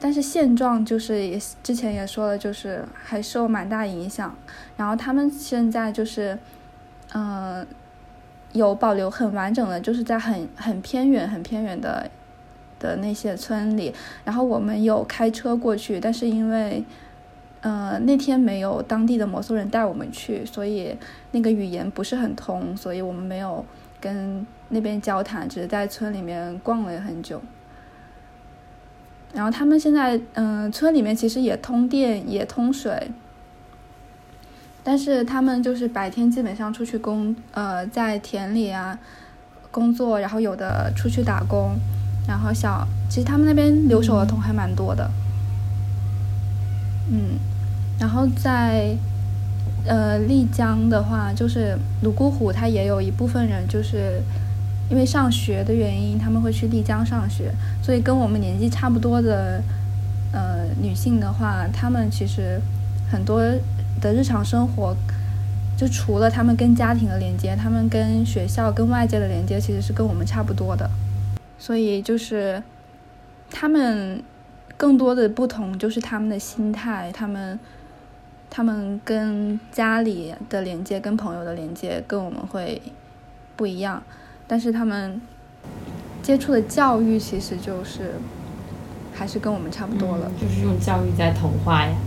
[0.00, 4.32] 但是现状就是也之前也说了，就是还受蛮大影响。
[4.76, 6.38] 然后他们现在就是，
[7.14, 7.66] 嗯、
[8.52, 12.08] 有保留很完整的，就是在很很偏远、很偏远的
[12.78, 13.92] 的那些村里。
[14.24, 16.84] 然后我们有开车过去，但是因为
[17.62, 20.96] 呃那天没有当地的摩梭人带我们去，所以
[21.32, 23.64] 那个语言不是很通，所以我们没有
[24.00, 27.42] 跟那边交谈，只是在村里面逛了很久。
[29.34, 33.10] 然后他们现在，嗯、村里面其实也通电，也通水，
[34.82, 38.98] 但是他们就是白天基本上出去工，呃，在田里啊
[39.70, 41.76] 工作，然后有的出去打工，
[42.26, 45.10] 然后小，其实他们那边留守儿童还蛮多的，
[47.10, 47.38] 嗯，
[48.00, 48.96] 然后在
[49.86, 54.22] 呃丽江的话，就是泸沽湖，它也有一部分人就是
[54.90, 59.62] 因为上学的原因，他们会去丽江上学，所以跟我们年纪差不多的
[60.32, 62.60] 呃女性的话，她们其实
[63.10, 63.40] 很多
[64.00, 64.96] 的日常生活，
[65.76, 70.88] 就除了她们跟家庭的连接，她们跟学校、跟外界的连接，其实是跟我们差不多的。
[71.58, 72.62] 所以就是
[73.50, 74.22] 他们
[74.76, 77.58] 更多的不同就是他们的心态，他们
[78.48, 82.80] 他们跟家里的连接、跟朋友的连接跟我们会
[83.56, 84.02] 不一样，
[84.48, 85.20] 但是他们
[86.20, 88.14] 接触的教育其实就是
[89.14, 90.28] 还是跟我们差不多了。
[90.28, 91.94] 嗯就是用教育在同化呀。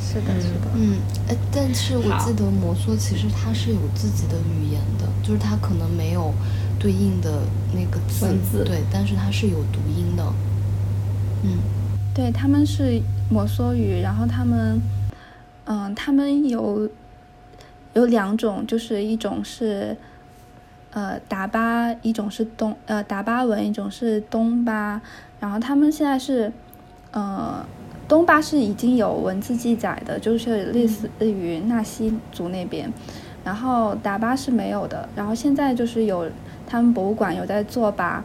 [0.00, 0.70] 是的，是的。
[0.74, 0.98] 嗯，
[1.28, 6.32] 哎，但是我记得摩梭其实它是有自己的语言的，就是它可能没有
[6.78, 7.42] 对应的
[7.74, 10.24] 那个字，文字对，但是它是有读音的。
[11.42, 11.58] 嗯
[12.14, 13.00] 对，他们是
[13.30, 14.80] 摩梭语，然后他们，
[15.66, 16.88] 嗯、他们有
[17.92, 19.94] 有两种，就是一种是
[20.92, 25.00] 呃达巴，一种是东呃达巴文，一种是东巴，
[25.40, 26.52] 然后他们现在是
[27.12, 27.64] 呃
[28.06, 32.92] 东巴是已经有文字记载的，就是类似于纳西族那边，
[33.44, 36.30] 然后达巴是没有的，然后现在就是有
[36.66, 38.24] 他们博物馆有在做把。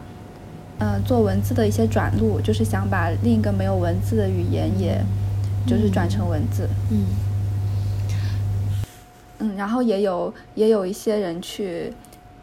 [0.76, 5.00] 呃，做文字的一些转录，就是想把另一个没有文字的语言，也
[5.64, 6.68] 就是转成文字。
[6.90, 7.06] 嗯
[9.38, 11.94] 嗯，然后也有也有一些人去，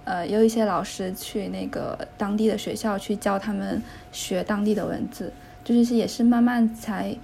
[0.04, 3.82] 呃，有一些老师去那个当地的学校去教他们
[4.12, 5.32] 学当地的文字，
[5.64, 7.16] 就是也是慢慢才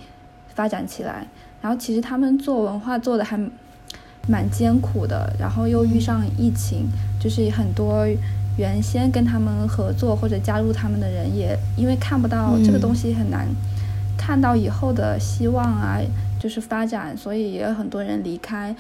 [0.54, 1.28] 发展起来。
[1.62, 3.38] 然后其实他们做文化做的还
[4.28, 6.88] 蛮艰苦的，然后又遇上疫情，
[7.20, 8.06] 就是很多
[8.58, 13.48] 原先跟他们合作或者加入他们的人也因为看不到这个嗯东西很难
[14.18, 16.00] 看到以后的希望啊，
[16.40, 18.76] 就是发展，所以也有很多人离开。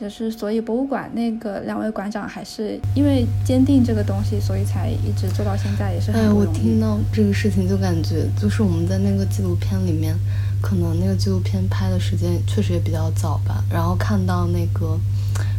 [0.00, 6.46] 就是所以博物馆那个两位馆长还是因为坚定这个东西，所以才一直做到现在，也是很哎，我。
[6.46, 10.14] 听到这个事情就感觉，就是我们在那个纪录片里面，
[10.60, 14.98] 可能那个纪录片拍的时间确实也比较早吧，然后看到那个，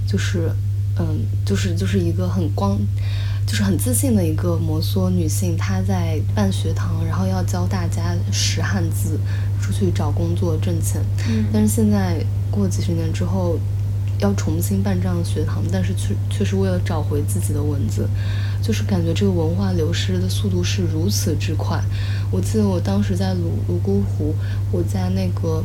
[0.08, 0.52] 就是，
[1.00, 2.78] 嗯，就是就是一个很光，
[3.48, 9.20] 就是很自信的一个摩梭女性，她在办学堂，然后要教大家识汉字，
[9.62, 11.02] 出去找工作挣钱。
[11.30, 13.58] 嗯但是现在过几十年之后，
[14.22, 18.08] 要重新办这样的学堂，但是却却是为了找回自己的文字，
[18.62, 21.82] 就是感觉这个文化流失的速度是如此之快。
[22.32, 24.36] 我记得我当时在泸泸沽湖，
[24.72, 25.64] 我在那个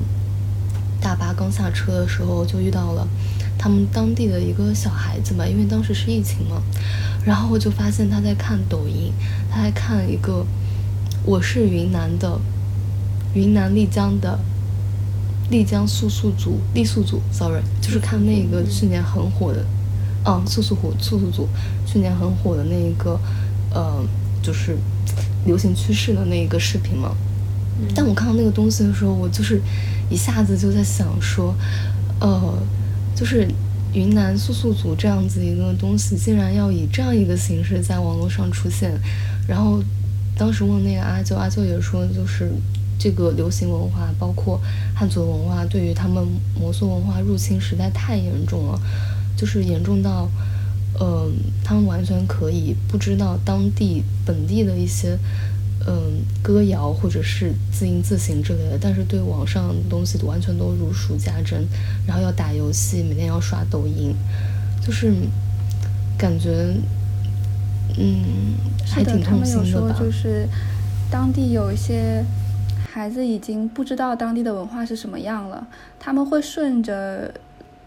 [1.00, 3.06] 大巴刚下车的时候就遇到了
[3.58, 6.62] 他们当地的一个小孩子嘛，因为当时是疫情嘛，
[7.24, 9.12] 然后我就发现他在看抖音，
[9.50, 10.46] 他在看一个
[11.24, 12.40] 我是云南的，
[13.34, 14.38] 云南丽江的
[15.50, 19.64] 丽江素素组、丽素组，sorry，就是看那个去年很火的，
[20.24, 21.48] 嗯，素素火素素组
[21.86, 23.18] 去年很火的那一个，
[23.72, 24.04] 呃，
[24.42, 24.76] 就是
[25.44, 27.14] 流行趋势的那一个视频嘛。
[27.94, 29.60] 但我看到那个东西的时候，我就是
[30.10, 31.54] 一下子就在想说，
[32.20, 32.58] 呃，
[33.14, 33.46] 就是
[33.92, 38.98] 云南素素组这样子一个东西，竟然要以这样一个形式在网络上出现。
[39.46, 39.82] 然后
[40.36, 42.50] 当时问那个阿舅，阿舅也说，就是
[42.98, 44.60] 这个流行文化，包括
[44.94, 46.26] 汉族文化，对于他们
[46.58, 48.80] 摩梭文化入侵实在太严重了，
[49.36, 50.28] 就是严重到，
[51.00, 51.32] 嗯，
[51.64, 55.18] 他们完全可以不知道当地本地的一些。
[55.88, 61.64] 嗯，歌谣或者是字音字形之类的，但是对网上东西完全都如数家珍，
[62.04, 64.12] 然后要打游戏，每天要刷抖音，
[64.84, 65.14] 就是
[66.18, 66.74] 感觉，
[67.96, 68.24] 嗯，
[68.84, 69.94] 还挺痛心的吧。
[69.96, 70.48] 就是
[71.08, 72.24] 当地有一些
[72.96, 75.66] 孩子已经不知道当地的文化是什么样了，
[75.98, 77.32] 他们会顺着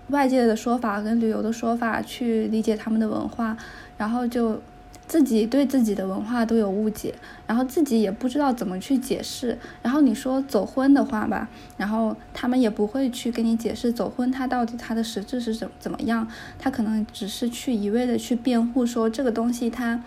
[0.09, 3.57] 外界的说法跟旅游的说法去理解他们的文化，
[3.97, 4.61] 然后就。
[5.07, 7.15] 自己对自己的文化都有误解，
[7.47, 9.57] 然后自己也不知道怎么去解释。
[9.81, 16.27] 然后你说走婚的话吧，然后他们也不会去跟你解释走婚它到底它的实质是怎怎么样。
[16.59, 19.99] 他可能只是去一味的去辩护说这个东西它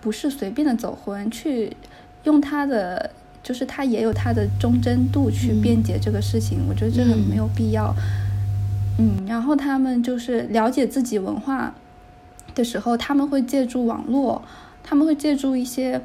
[0.00, 1.76] 不是随便的走婚，去
[2.24, 3.10] 用他的
[3.48, 6.66] 就是他也有他的忠贞度去辩解这个事情。
[6.68, 7.94] 我觉得这很没有必要。
[8.98, 11.74] 嗯，然后他们就是了解自己文化。
[12.54, 14.42] 的时候，他们会借助网络，
[14.82, 16.02] 他们会借助一些，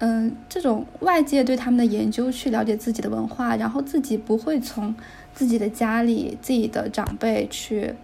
[0.00, 4.94] 嗯，这种外界对他们的研究去了解自己的文化，然后自己不会从
[5.34, 7.94] 自己的家里、自己的长辈去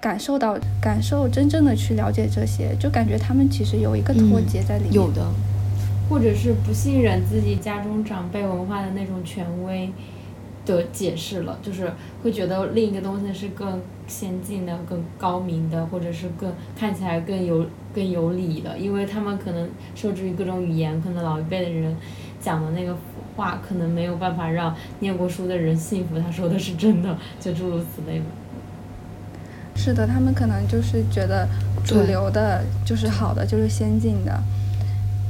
[0.00, 5.30] 感受到、感受真正的去了解这些，就感觉他们其实有一个脱节在里面，有的，
[6.10, 9.90] 或者是不信任自己家中长辈文化的那种权威。
[10.66, 11.90] 的解释了，就是
[12.22, 21.96] 会觉得另一个东西是更先进的、更高明的，或者是更看起来更有更有理的，因为他们可能受制于各种语言，可能老一辈的人
[22.40, 22.94] 讲的那个
[23.34, 28.24] 话，可能没有办法让念过书的人信服他说的是真的，就诸如此类的。
[29.74, 31.48] 是的，他们可能就是觉得
[31.82, 34.38] 主流的就是好的，就是先进的，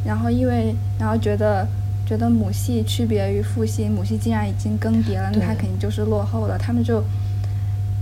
[0.05, 1.67] 然后因为然后觉得。
[2.07, 6.59] 觉得母系区别于父系，母系既然已经更迭了，那它肯定就是落后了。
[6.59, 7.05] 他们就，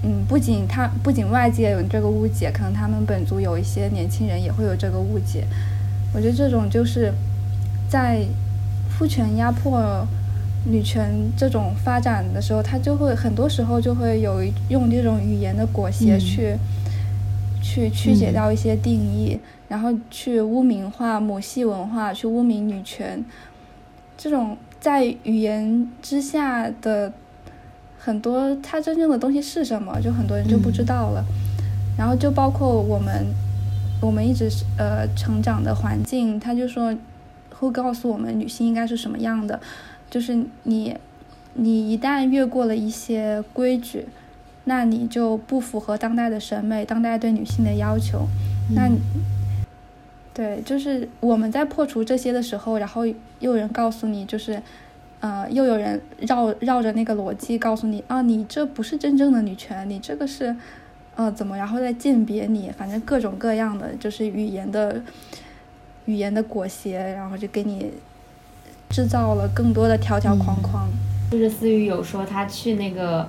[0.03, 5.45] 嗯，不仅他不仅外界有这个误解，可能他们本族有一些年轻人也会有这个误解。
[6.15, 7.13] 我觉得这种就是
[7.87, 8.25] 在
[8.89, 10.07] 父权压迫
[10.65, 16.57] 女权这种发展的时候，他就会很多时候就会有用这种语言的裹挟去
[17.69, 19.39] 去曲解掉一些定义，
[19.69, 23.23] 然后去污名化母系文化，去污名女权。
[24.17, 27.13] 这种在语言之下的
[27.99, 31.23] 很多，它真正的东西是什么，就很多人就不知道了。
[31.99, 33.27] 然后就包括我们，
[34.01, 34.49] 我们一直
[34.79, 36.97] 呃成长的环境，他就说
[37.51, 39.61] 会告诉我们女性应该是什么样的，
[40.09, 40.97] 就是你
[41.53, 44.07] 你一旦越过了一些规矩，
[44.69, 48.29] 那你就不符合当代的审美，当代对女性的要求，
[48.77, 48.89] 那。
[50.35, 54.63] 对，就是我们在破除这些的时候，然后又有人告诉你，就是，
[55.19, 60.55] 呃，又有人绕绕着那个逻辑告诉你，啊，你这不是真正的女权，你这个是，
[61.17, 65.03] 呃，怎么，然后再鉴别你，反正各种各样的，就是语言的，
[66.05, 67.91] 语言的裹挟，然后就给你
[68.89, 70.89] 制造了更多的条条框框。
[71.33, 73.29] 就是思雨有说他去那个。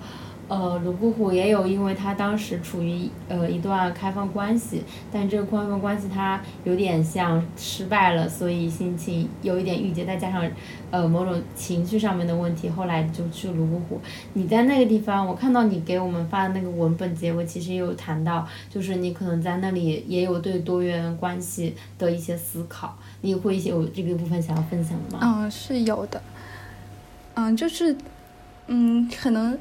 [0.49, 10.43] 呃，泸沽湖也有，因为他当时处于呃一段开放关系，但这个开放关系他有点像失败了，所以心情有一点郁结，再加上
[10.89, 14.01] 呃某种情绪上面的问题，后来就去泸沽湖。
[14.33, 25.19] 你在那个地方，我看到你给我们发的那个文本结尾，其实也有谈到，就是你可能在那里也有对多元关系的一些思考，你会有这个部分想要分享的吗？
[25.21, 26.19] 嗯，是有的。
[27.35, 27.95] 嗯，就是
[28.65, 29.55] 嗯，可能。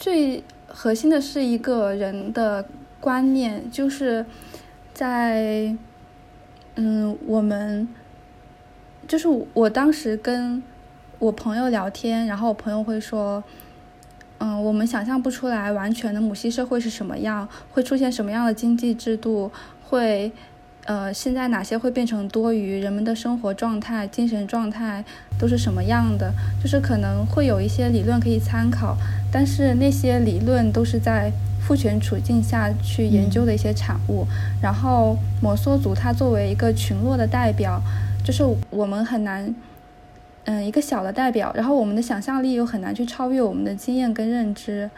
[0.00, 2.64] 最核心的是一个人的
[3.00, 4.24] 观念，就是
[4.94, 5.76] 在，
[6.76, 7.86] 嗯，我们
[9.06, 10.62] 就是我当时跟
[11.18, 13.44] 我朋友聊天，然后我朋友会说，
[14.38, 19.52] 嗯，我们想象不出来完全的母系社会是什么样，会出现什么样的经济制度，
[19.84, 20.32] 会。
[20.90, 22.80] 呃，现在哪些会变成多余？
[22.80, 25.04] 人们的生活状态、精神状态
[25.38, 26.34] 都是什么样的？
[26.60, 28.96] 就是可能会有一些理论可以参考，
[29.30, 31.30] 但是那些理论都是在
[31.60, 34.26] 父权处境下去研究的一些产物。
[34.60, 37.80] 然后摩梭族它作为一个群落的代表，
[38.24, 39.54] 就是我们很难，
[40.46, 41.52] 嗯，一个小的代表。
[41.54, 44.90] 然后我们的想象力又很难去超越我们的经验跟认知，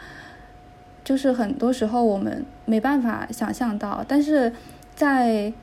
[1.03, 4.03] 就是很多时候我们没办法想象到。
[4.07, 4.51] 但是
[4.95, 5.53] 在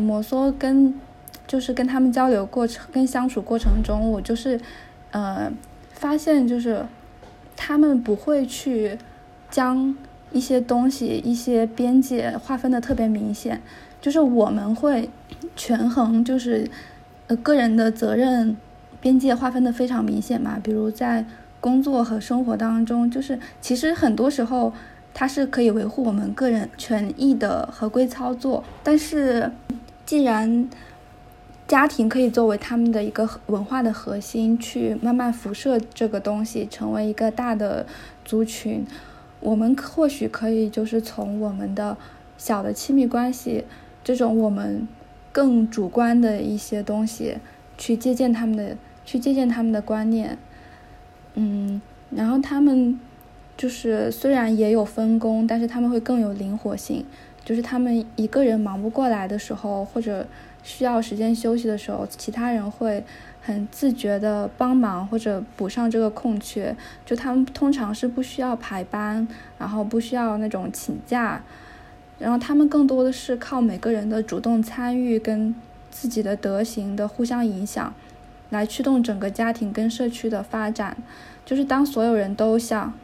[0.00, 0.94] 摩梭跟
[1.46, 4.60] 就是跟他们交流过程、跟相处过程中，我就是，
[5.10, 5.52] 呃，
[5.92, 6.84] 发现就是
[7.56, 8.98] 他们不会去
[9.50, 9.94] 将
[10.32, 13.60] 一些东西、一些边界划分的特别明显，
[14.00, 15.08] 就是我们会
[15.54, 16.68] 权衡，就是
[17.26, 18.56] 呃个人的责任
[19.00, 20.58] 边界划分的非常明显嘛。
[20.62, 21.24] 比如在
[21.60, 24.72] 工作和生活当中，就是其实很多时候
[25.12, 29.52] 它是可以维护我们个人权益的合规操作，但是
[30.06, 30.68] 既然
[31.66, 37.86] 家庭可以作为他们的一个文化的核心，去慢慢辐射这个东西，成为一个大的
[38.24, 38.86] 族群。
[39.40, 41.96] 我们或许可以就是从我们的
[42.36, 43.64] 小的亲密关系
[44.02, 44.88] 这种我们
[45.32, 47.38] 更主观的一些东西，
[47.76, 50.38] 去借鉴他们的，去借鉴他们的观念。
[51.34, 51.80] 嗯，
[52.10, 53.00] 然后他们
[53.56, 57.04] 就是虽然也有分工，但是他们会更有灵活性。
[57.44, 60.26] 就是他们一个人忙不过来的时候，或者。
[60.66, 63.04] 需要时间休息的时候，其他人会
[63.42, 66.74] 很自觉的帮忙或者补上这个空缺。
[67.04, 69.28] 就他们通常是不需要排班，
[69.58, 71.42] 然后不需要那种请假，
[72.18, 75.54] 然后他们更多的是靠每个人的主动参与跟
[75.90, 77.92] 自己的德行的互相影响，
[78.48, 80.96] 来驱动整个家庭跟社区的发展。
[81.44, 82.94] 就是当所有人都想。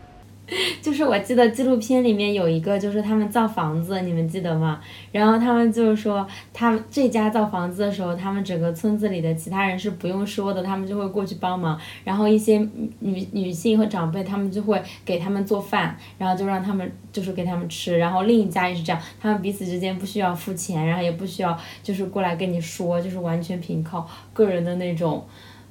[0.82, 4.80] 就是我记得纪录片里面有一个，就是他们造房子，你们记得吗？
[5.12, 11.78] 然后他们就是说，他们这家造房子的时候，他们整个村子里的其他人是不用说的，他们就会过去帮忙。
[12.04, 12.58] 然后一些
[12.98, 17.98] 女女性和长辈，他们就会给他们做饭，然后就让他们就是给他们吃。
[17.98, 25.24] 然后另一家也是这样，他们彼此之间不需要付钱，然后也不需要就是过来跟你说，就是完全凭靠个人的那种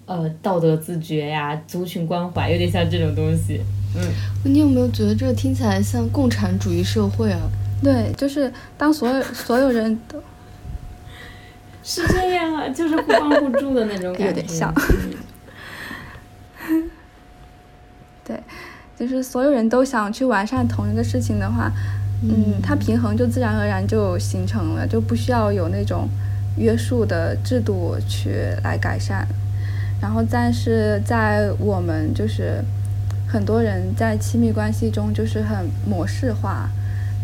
[0.10, 3.62] 呃道德自觉呀、族群关怀，有点像这种东西。
[3.96, 4.02] 嗯，
[4.44, 7.40] 你有没有觉得这个听起来像共产主义社会啊？
[7.84, 10.20] 对，就是当所有所有人都
[11.84, 14.74] 是这样啊，就是互帮互助的那种感觉， 有点像。
[18.26, 18.42] 对，
[18.98, 21.72] 就是所有人都想去完善同一个事情的话，
[22.24, 26.10] 嗯，它平衡就自然而然就形成了，就不需要有那种
[26.58, 28.32] 约束的制度去
[28.64, 29.28] 来改善。
[30.02, 32.64] 然后，但是在我们就是。
[33.32, 36.68] 很多人在亲密关系中就是很模式化，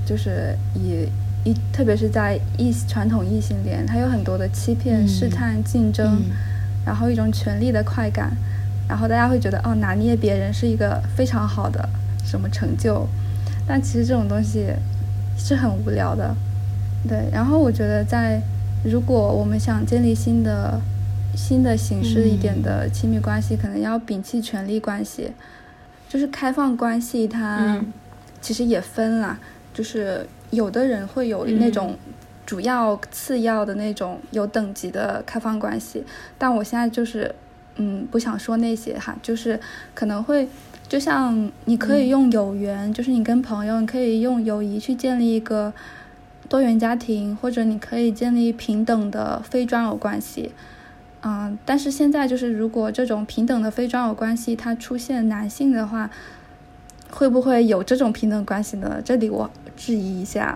[0.06, 1.10] 就是以
[1.44, 6.22] 一，特别是在异传统异性恋，他有很多的欺骗、试探、竞争，
[6.86, 8.38] 然后一种权力的快感，
[8.88, 11.90] 然后大家会觉得哦，拿捏别人是一个非常好的
[12.24, 13.08] 什么成就，
[13.66, 14.68] 但其实这种东西
[15.36, 16.36] 是很无聊的，
[17.10, 17.28] 对。
[17.32, 18.40] 然后我觉得，在
[18.84, 20.80] 如果我们想建立新的、
[21.36, 25.32] 新的形式一点的亲密关系，可能要摒弃权力关系。
[26.08, 27.84] 就是开放关系，它
[28.40, 29.38] 其实也分啦。
[29.74, 31.98] 就是有的人会有那种
[32.46, 36.04] 主要、次要的那种有等级的开放关系，
[36.38, 37.34] 但我现在就是
[37.76, 39.60] 嗯不想说那些哈，就是
[39.94, 40.48] 可能会
[40.88, 45.74] 就像你可以用有缘，就是你跟朋友，你可以用友谊去建立一个
[46.48, 50.52] 多元家庭，或者你可以建立平等的非专有关系。
[51.28, 56.08] 嗯，但是现在就是，如果这种平等的非专有关系它出现男性的话，
[57.10, 59.02] 会不会有这种平等关系呢？
[59.04, 60.56] 这里我质疑一下。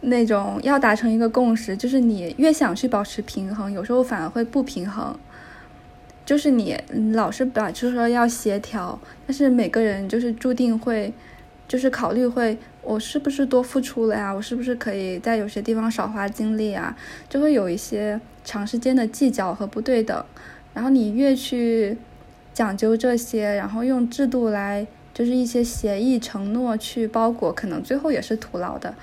[0.00, 5.14] 那种要达成一个共识，就是你越想去保持平衡，有时候反而会不平衡。
[6.24, 6.74] 就是你
[7.12, 11.12] 老是把就是说要协调，但是每个人就是注定会，
[11.68, 12.56] 就是考虑会。
[12.86, 14.32] 我是不是多付出了呀？
[14.32, 16.96] 我是不是可以在有些地方少花精力啊？
[17.28, 20.24] 就会有一些长时间的计较和不对等。
[20.72, 21.98] 然后你越去
[22.54, 28.94] 讲究这些，然后用制度来，就是一些协议承诺去包裹，可能最后也是徒劳的。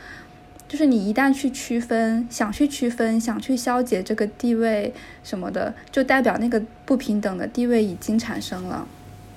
[0.66, 4.94] 就是你一旦去区分，想去区分，想去消解这个地位
[5.26, 8.88] 什么的，就代表那个不平等的地位已经产生了。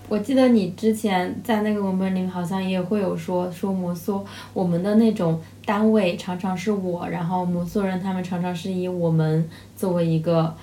[0.09, 10.55] 我记得你之前在那个文本里面好像也会有说说摩梭，我们的那种单位常常是我，然后摩梭人他们常常是以我们作为一个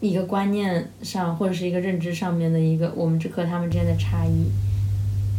[0.00, 4.46] 一个观念上或者是一个认知上面的一个我们这和他们之间的差异，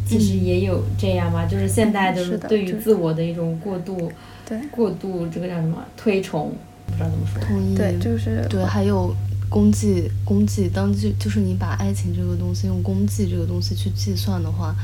[0.06, 4.12] 其实也有这样嘛，就是现代的对于自我的一种过度，
[4.46, 4.58] 对。
[4.70, 5.82] 过度这个叫什么？
[5.96, 6.52] 推崇，
[6.86, 7.40] 不知道怎么说，
[7.74, 9.14] 对，就是对，还有。
[9.50, 14.74] 功绩，功绩，当就就是你把爱情这个东西用功绩这个东西去计算的话，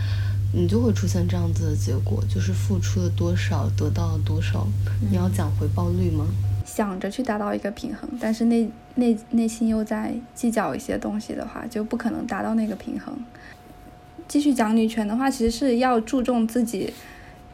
[0.52, 4.66] 你就会出现这样子的结果，就是付出了多少得到了多少，
[5.10, 6.26] 你要讲回报率吗？
[6.64, 13.14] 想着去达到一个平衡，但是内内内心又在计较一些东西的话，就不可能达到那个平衡。
[14.26, 16.92] 继续讲女权的话，其实是要注重自己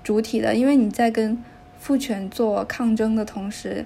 [0.04, 1.36] 主体的，因为你在跟
[1.80, 3.84] 父权做抗争的同时，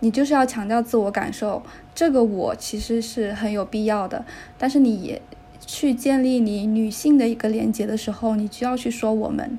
[0.00, 1.62] 你就是要强调自我感受，
[1.94, 4.24] 这个我其实是很有必要的。
[4.58, 5.20] 但是你
[5.64, 9.58] 去建立你女性的一个连接的时候，你就要去说我们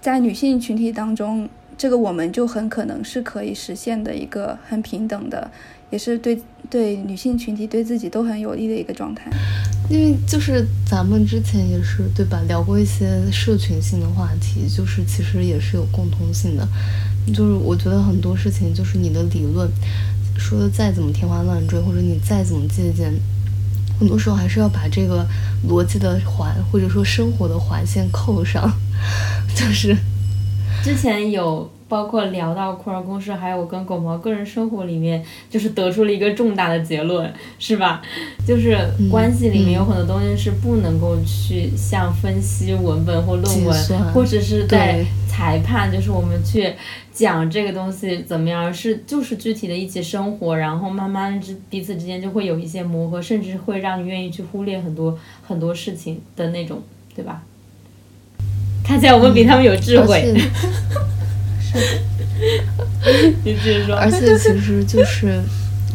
[0.00, 5.50] 在女性群体当中，这个我们就很可能是可以实现的一个很平等的，
[5.90, 9.30] 也是对对女性群体对自己都很有利的一个状态。
[9.90, 16.66] 因为就是咱们之前也是对吧，聊过一些社群性的话题，就是其实也是有共通性的。
[17.34, 19.68] 就是我觉得很多事情，就是你的理论
[20.38, 23.12] 说的再怎么天花乱坠，或者你再怎么借鉴，
[23.98, 25.26] 很多时候还是要把这个
[25.68, 28.72] 逻辑的环，或者说生活的环线扣上。
[29.54, 29.96] 就是
[30.82, 31.70] 之前有。
[31.88, 38.00] 包括聊到库尔公式，还有跟狗毛个人生活里面，就是得出了一个重大的结论，是吧？
[38.46, 38.78] 就是
[39.10, 46.72] 关系里面有很多东西是不能够去像分析文本或论文，或者是在裁判，就是我们去
[47.12, 56.82] 讲这个东西怎么样，是就是具体的一起生活，然后慢慢之彼此之间就会有一些磨合，甚至会让你愿意去忽略很多很多事情的那种，
[57.14, 57.42] 对吧？
[58.82, 60.34] 看起来我们比他们有智慧。
[63.44, 63.94] 你继续说。
[63.94, 65.40] 而且其实就是，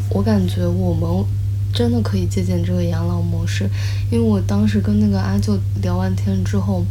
[0.10, 1.26] 我感觉我们
[1.74, 3.70] 真的可以借鉴这个养老模式，
[4.12, 6.86] 因为我当时跟那个阿舅聊完天之后，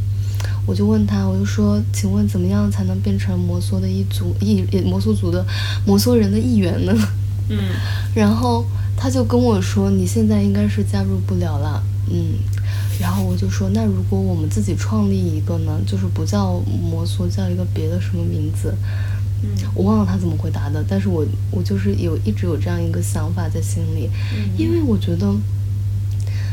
[0.66, 5.46] 我就问他，我就说，请问怎么样才能变成摩梭的一族一摩梭族的
[5.86, 6.92] 摩梭人的一员呢？
[7.48, 7.56] 嗯。
[8.14, 8.64] 然后
[8.96, 11.82] 他就跟我说，你现在应该是加入不了了。
[12.10, 12.34] 嗯。
[12.98, 18.74] 然后我就说，那如果我们自己创立一个呢，就是不叫摩梭，叫一个别的什么名字？
[19.42, 24.08] 嗯，我忘了他怎么回答的，但是我我就是有一直有这样一个想法在心里，
[24.56, 25.30] 因为我觉得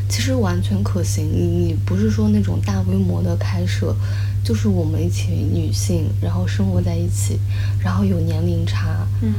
[0.10, 1.26] 其实完全可行。
[1.26, 3.96] 你你不是说那种大规模的开设，
[4.44, 7.40] 就是我们一群女性，然后生活在一起，
[7.80, 9.34] 然后有年龄差，嗯，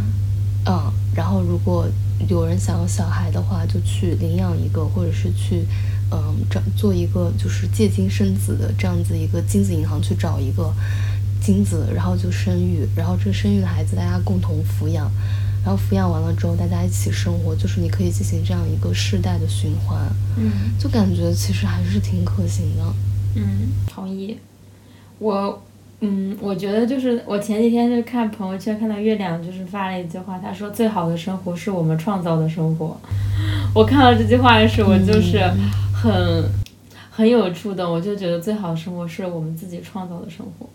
[0.67, 1.89] 嗯，然后如果
[2.29, 5.67] 有人想要小孩的话，就去领养一个，或者是去。
[6.13, 10.73] 嗯，找做一个就是借精生子的这样子一个精子银行去找一个
[11.41, 15.11] 精子，然后就生育，然后这个生育的孩子大家共同抚养，
[15.65, 19.99] 然后抚养完了之后大家一起生活，就是你可以进行这样一个世代的循环。
[20.37, 22.85] 嗯，就感觉其实还是挺可行的。
[23.37, 24.39] 嗯，同意。
[25.19, 25.63] 我。
[26.01, 32.95] 嗯，我觉得就是我前几天就看朋友圈看到月亮，就是发了一句话，他说最好的生活是我们创造的生活。
[33.75, 35.41] 我看到这句话的时候，我就是
[35.95, 36.45] 很
[37.11, 40.69] 很有触动，我就觉得最好的生活是我们自己创造的生活。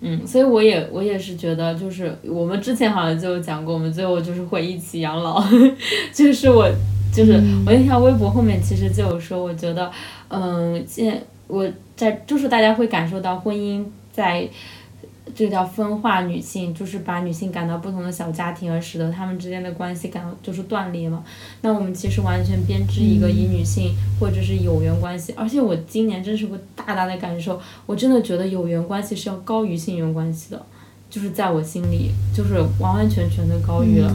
[0.00, 5.42] 嗯，所以我也我也是觉得，就是我们之前好像就讲过，我们最后就是会一起养老。
[6.12, 6.68] 就是我
[7.12, 7.32] 就是
[7.64, 9.90] 我那条微博后面其实就有说，我觉得
[10.28, 11.66] 嗯，现我
[11.96, 13.84] 在就是大家会感受到婚姻。
[14.16, 14.48] 在，
[15.36, 21.22] 这叫分化女性，就是把女性赶到不同的小家庭，而使得她们之间的关系感就是断裂嘛。
[21.60, 30.66] 那我们其实完全编织一个以女性或者是有缘关系，而且我今年真是个大大的感受，我真的觉得有缘关系是要高于性缘关系的，
[31.10, 34.10] 就是在我心里，就是完完全全的高于了，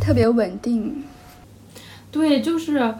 [0.00, 1.02] 特别稳定。
[2.12, 2.94] 对，就是。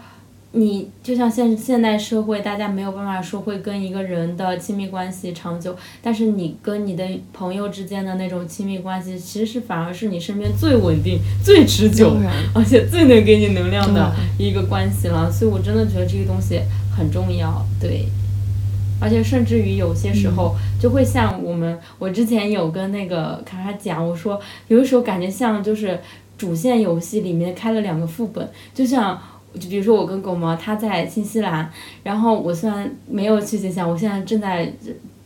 [0.53, 12.15] 你就像现现代社会，大家没有办法说会跟一个人的亲密关系长久，但是你跟你的朋友之间的那种亲密关系，其实是反而是你身边最稳定、最持久，
[12.55, 15.29] 而且最能给你能量的一个关系了。
[15.29, 16.61] 所以我真的觉得这个东西
[16.97, 18.07] 很重要，对。
[18.99, 24.39] 而且甚至于有些时候，就会像我们，我之前有跟那个卡卡讲，我说
[24.69, 25.99] 有的时候感觉像就是
[26.35, 29.21] 主线游戏里面开了两个副本，就像。
[29.53, 31.69] 就比如说我跟狗毛，他在新西兰，
[32.03, 34.71] 然后我虽然没有去新西兰，我现在正在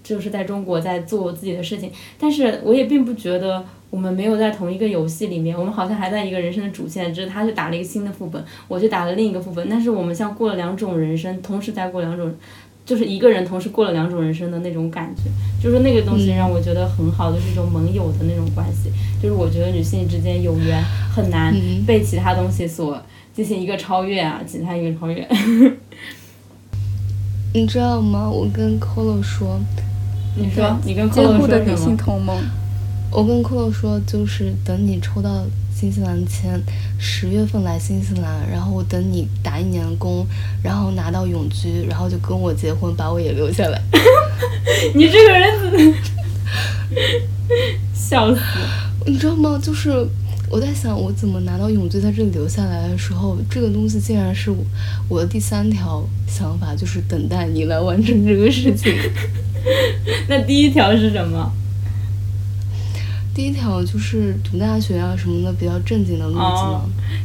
[0.04, 12.34] 就是在中国在做我自己的事情，但是我也并不觉得我们没有在同一个游戏里面，我们好像还在一个人生的主线，只是他去打了一个新的副本，我去打了另一个副本，但是我们像过了两种人生，同时在过两种，
[12.86, 15.24] 就是一个人同时过了两种人生的那种感觉，
[15.62, 18.90] 就是那个东西让我觉得很好，就是一种盟友的那种关系，
[19.22, 20.82] 就是我觉得女性之间有缘
[21.14, 21.54] 很难
[21.86, 22.98] 被其他东西所。
[23.34, 25.28] 进行一个超越啊，其他一个超越。
[27.54, 28.30] 你知道吗？
[28.30, 29.60] 我跟 Kolo 说，
[30.38, 32.38] 你说你跟 Kolo 说的女性同盟。
[33.12, 35.44] 我跟 Kolo 说，就是等你抽到
[35.76, 36.58] 新西兰签，
[36.98, 40.26] 十月份来新西兰，然后我等你打一年工，
[40.64, 43.82] 然后拿到永居，然后就跟我结婚，把我也留下来。
[44.96, 45.94] 你这个人
[47.94, 48.42] 笑死？
[49.06, 49.60] 你知道吗？
[49.62, 50.08] 就是
[50.52, 54.54] 我在想，我怎么拿到永居在这里留下来的时候，这个东西竟然是
[55.08, 58.94] 我的第三条想法，就是等待你来完成这个事情。
[60.28, 61.50] 那第一条是什么？
[63.34, 66.82] 第一条就是读大学啊什么的比较正经的路子嘛。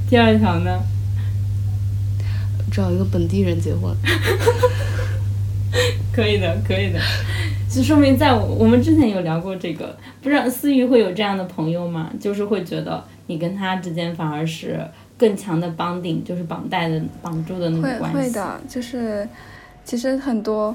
[0.08, 0.78] 第二条呢？
[2.70, 3.92] 找一个本地人结婚。
[6.12, 7.00] 可以的，可以的。
[7.68, 12.10] 就说明在我我们之前有聊过这个，不知道思雨会有这样的朋友吗？
[12.20, 14.80] 就是会觉得你跟他之间反而是
[15.16, 18.16] 更强的绑定，就是绑带的绑住的那种关系。
[18.16, 19.28] 会会的，就是
[19.84, 20.74] 其实很多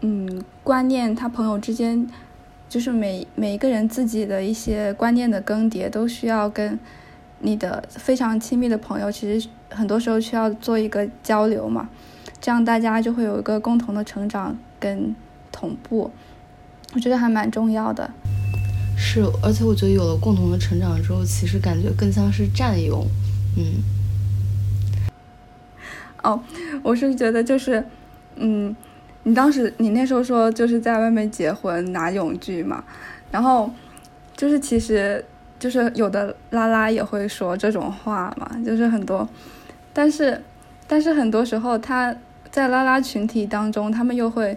[0.00, 2.08] 嗯观念，他朋友之间。
[2.68, 6.78] 就是每每一个人自己的一些观念的更迭，都需要跟
[7.40, 11.88] 你的非常亲密的朋友，其实很多时候需要做一个交流嘛，
[12.40, 15.12] 这样大家就会有一个共同的成长跟
[15.50, 16.12] 同步，
[16.94, 18.08] 我觉得还蛮重要的。
[19.02, 23.06] 是，而且我觉得有了共同的成长之后，其实感觉更像是战友。
[23.56, 23.82] 嗯。
[26.22, 26.38] 哦，
[26.82, 27.82] 我是觉得就是，
[28.36, 28.76] 嗯。
[29.22, 32.82] 你当时，你那时候说就是在外面结婚拿永居嘛，
[33.30, 33.70] 然后
[34.34, 35.22] 就是其实
[35.58, 39.28] 就是有的拉拉也会说这种话嘛，就是很多，
[39.92, 40.42] 但是
[40.86, 42.16] 但是很多时候他
[42.50, 44.56] 在拉拉群体当中，他们又会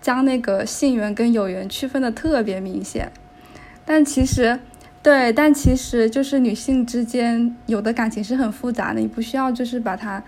[0.00, 3.10] 将那个性缘跟有缘区分的特别明显，
[3.90, 4.56] 但其实
[5.02, 10.22] 对，但其实就是女性之间有的感情是很复杂的，你不需要就是把它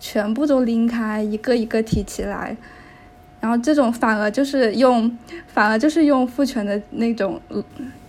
[0.00, 2.56] 全部都拎开，一个一个提起来。
[3.38, 5.14] 然后这种反而就是用，
[5.46, 7.38] 反而就是用父权的那种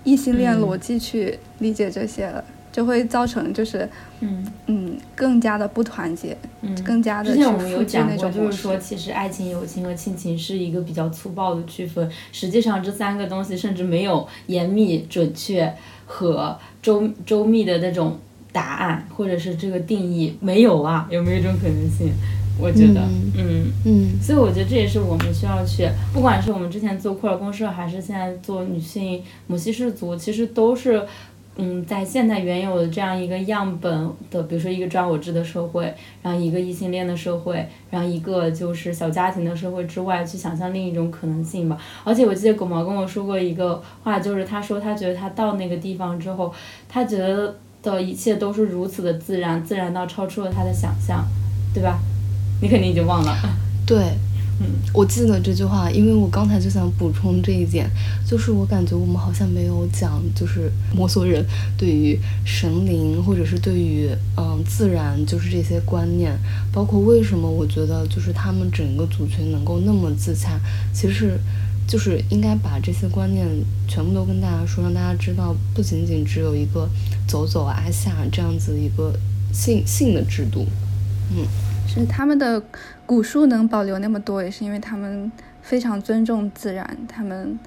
[0.05, 2.41] 异性恋逻辑去理解这些了，
[2.73, 3.87] 就会造成就是
[4.19, 4.45] 嗯。
[4.67, 6.75] 嗯更加的不团结，嗯。
[6.83, 15.71] 更加的之前我们有讲过，就是说其实爱情、友情和亲情是一个比较粗暴的区分，实际上这三个东西甚至没有严密、准确
[16.05, 18.17] 和周周密的那种
[18.51, 21.07] 答案，或者是这个定义没有啊？
[21.09, 22.11] 有没有一种可能性？
[22.59, 23.01] 我觉得，
[23.37, 23.71] 嗯。
[23.85, 31.03] 嗯，所以我觉得这也是我们需要去，不管是我们之前做库尔公社，还是现在做女性母系氏族，其实都是，
[31.55, 41.77] 嗯，在现在原有的这样一个样本的，比如说一个抓我制的社会，然后一个异性恋的社会，然后一个就是小家庭的社会之外，去想象另一种可能性吧。
[42.03, 46.51] 而且我记得狗毛跟我说过一个话，就是他说他觉得他到那个地方之后，
[46.89, 51.23] 他觉得的一切都是如此的自然，自然到超出了他的想象，
[51.73, 51.99] 对吧？
[52.61, 53.35] 你肯定已经忘了，
[53.85, 53.97] 对，
[54.59, 57.89] 嗯，我记得这句话，因为我刚才就想补充这一点，
[58.25, 61.43] 就是我感觉我们好像没有讲，就是摩梭人
[61.75, 66.37] 对于神灵或者是对于嗯自然，就是这些观念，
[66.71, 70.59] 包括为什么我觉得就是他们整个族群能够那么自洽，
[70.93, 71.39] 其实
[71.87, 73.47] 就是应该把这些观念
[73.87, 76.87] 全部都跟大家说，让大家知道，不仅仅只有一个
[77.27, 79.13] 走走阿夏这样子一个
[79.51, 80.67] 性性的制度，
[81.35, 81.47] 嗯。
[82.01, 82.61] 是他们的
[83.05, 85.31] 古树能保留那么多，也是因为他们
[85.61, 87.57] 非常尊重自然，他们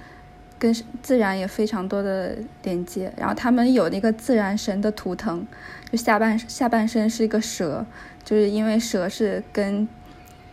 [0.58, 3.12] 跟自然也非常多的连接。
[3.16, 5.46] 然后他们有那个自然神的图腾，
[5.90, 7.86] 就下半下半身是一个蛇，
[8.24, 9.86] 就是因为蛇是跟。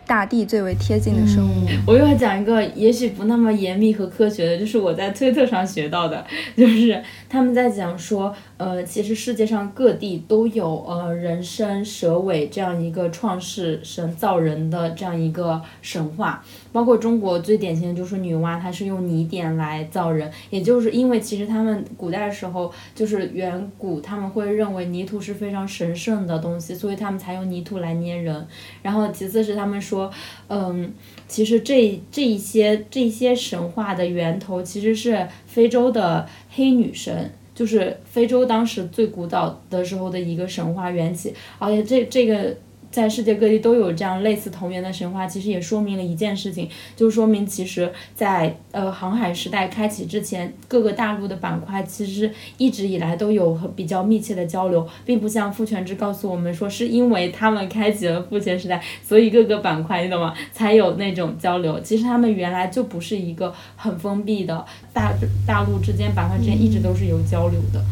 [0.05, 1.65] 大地最为贴近的生物。
[1.87, 6.23] 我又要讲一个，也许不那么严密和科学的，就是我在推特上学到的，
[6.57, 7.01] 就是
[7.33, 16.45] 他们在讲说，呃，其实世界上各地都有呃人身蛇尾这样一个创世神造人的这样一个神话。
[16.71, 28.45] 包括中国最典型的就是女娲，她是用泥点来造人，也就是因为其实他们古代的时候，就是远古他们会认为泥土是非常神圣的东西，所以他们才用泥土来捏人。
[28.83, 30.11] 然后其次是他们说，
[30.49, 30.93] 嗯，
[31.27, 42.55] 其实这这一些这些神话的源头其实是非洲的黑女神，就是非洲当时最古老的时候的一个神话缘起，而且这这个。
[42.93, 60.35] 在世界各地都有这样类似同源的神话，其实也说明了一件事情，就说明其实，在呃航海时代开启之前，各个大陆的板块其实一直以来都有比较密切的交流，并不像父权制告诉我们说是因为他们开启了父权时代，所以各个板块你懂吗？
[60.51, 61.79] 才有那种交流。
[61.79, 64.63] 其实他们原来就不是一个很封闭的
[64.93, 65.11] 大
[65.47, 67.83] 大陆之间板块之间一直都是有交流的。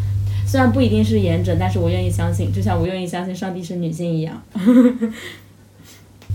[0.46, 4.42] 虽然不一定是严整，但是我愿意相信，就像我愿意相信上帝是女性一样。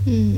[0.05, 0.35] 嗯，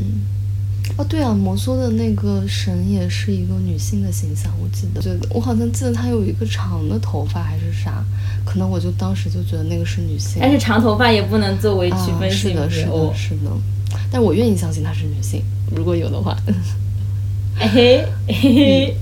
[0.98, 8.04] 哦，对啊，摩梭的那个神也是一个女性的形象，我记得，对的，我好像记得她有一个长的头发还是啥，
[8.46, 10.40] 可能我就当时就觉得那个是女性。
[10.41, 13.52] 但是长头发也不能作为区分性别，是的，是的，是的。
[14.12, 15.41] 但我愿意相信她是女性，
[15.76, 16.36] 如果有的话。
[17.62, 18.96] 嘿嘿，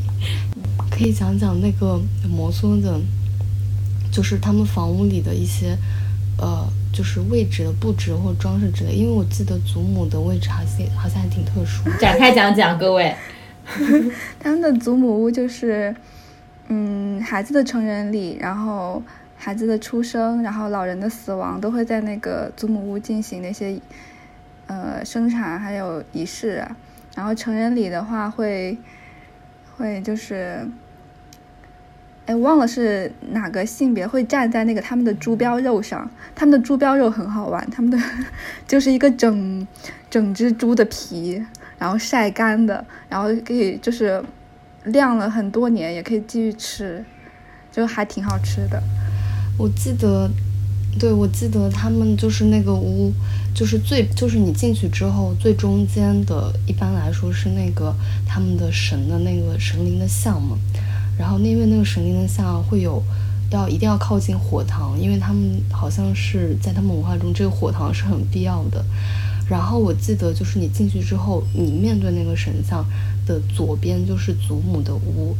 [0.90, 3.00] 可以讲讲那个摩梭的，
[4.18, 5.78] 就是他们房屋里的一些，
[6.40, 6.68] 呃。
[6.94, 11.84] 就是位置的布置或装饰之类，因为我记得祖母的位置好像好像还挺特殊。
[12.02, 13.14] 展开讲讲，各位，
[14.40, 15.96] 他们的祖母屋就是，
[16.70, 19.04] 嗯，孩子的成人礼，然后
[19.36, 23.80] 孩子的出生，然后老人的死亡，都会在那个祖母屋进行那些，
[24.66, 26.66] 呃，生产还有仪式。
[27.14, 28.76] 然后成人礼的话，会，
[29.78, 30.68] 会就是。
[32.28, 37.98] 哎，忘了是哪个性别会站在那个他们的猪膘肉上，他们的猪膘肉很好玩，他们的
[38.68, 39.66] 就是一个整
[40.10, 41.42] 整只猪的皮，
[41.80, 44.22] 然后晒干的，然后可以就是
[44.84, 47.02] 晾了很多年，也可以继续吃，
[47.72, 48.84] 就还挺好吃的。
[49.58, 50.30] 我记得，
[51.00, 53.14] 对，我记得他们就是那个屋，
[53.56, 57.96] 就是最就是你进去之后最中间的，一般来说是那个
[58.28, 60.58] 他们的神的那个神灵的像嘛。
[61.18, 63.02] 然后，那边那个神灵的像会有，
[63.50, 68.86] 要一定要靠近火塘，因为他们好像是在他们文化中，这个火塘是很必要的。
[69.50, 72.86] 然后我记得，就是你进去之后，你面对那个神像
[73.26, 75.36] 的左边就是祖母的屋，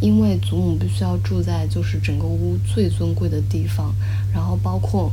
[0.00, 3.94] 因为祖母必须要住在就是整个屋最尊贵的地方。
[4.34, 5.10] 然后包括，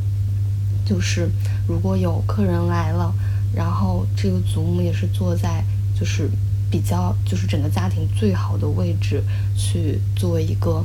[0.86, 1.30] 就是
[1.66, 3.14] 如果有客人来了，
[3.56, 5.64] 然后这个祖母也是坐在
[5.98, 6.30] 就是。
[6.74, 9.24] 比较就是整个家庭最好的位置，
[9.56, 10.84] 去作为一个，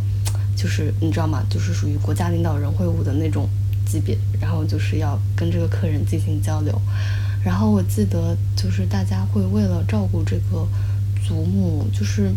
[0.54, 1.42] 就是你知道吗？
[1.48, 3.48] 就是属于国家领导人会晤的那种
[3.86, 6.78] 级别，然后就是要跟这个客人进行交流。
[7.42, 10.68] 然后我记得就是大家会为了照顾这个
[11.26, 12.30] 祖母，就是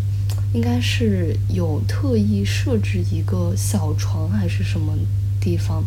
[0.54, 4.94] 应该是有特意设置一个小床还是什么
[5.38, 5.84] 地方，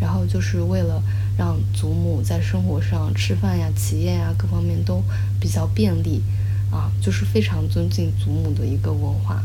[0.00, 1.02] 然后就是为了
[1.36, 5.02] 让祖母在生活上吃饭呀、起夜呀各方面都
[5.40, 6.22] 比较便利。
[6.70, 9.42] 啊，就是非常尊敬祖母的一个文化，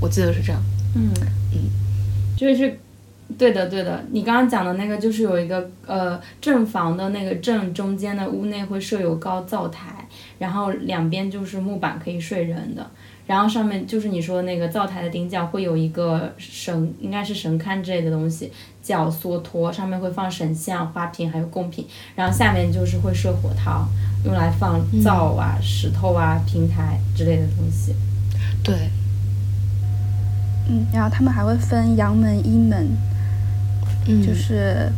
[0.00, 0.62] 我记得是这样。
[0.94, 1.10] 嗯
[1.52, 1.58] 嗯，
[2.36, 2.78] 就是，
[3.36, 4.04] 对的对的。
[4.12, 10.06] 你刚刚讲的那个，就是有一个呃正房的那个正中间的屋内会设有高灶台，
[10.38, 12.88] 然后两边就是木板可以睡人的，
[13.26, 18.52] 然后上面就是你说的那个灶台的顶角会有一个神，应该是神龛之类的东西，
[18.82, 23.88] 叫梭托，上面会放神像、花瓶还有贡品，然后下面就是会设火塘。
[24.24, 27.94] 用来放灶啊、石头啊、平台之类的东西。
[28.62, 28.74] 对。
[30.66, 32.88] 嗯，然后他们还会分阳门、阴门，
[34.08, 34.90] 嗯就是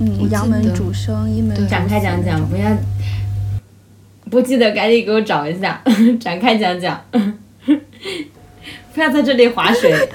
[0.00, 2.70] 嗯，阳门主生，阴门展开讲讲，不要
[4.30, 5.82] 不记得赶紧给我找一下，
[6.20, 7.02] 展开讲讲，
[8.94, 10.08] 不要在这里划水。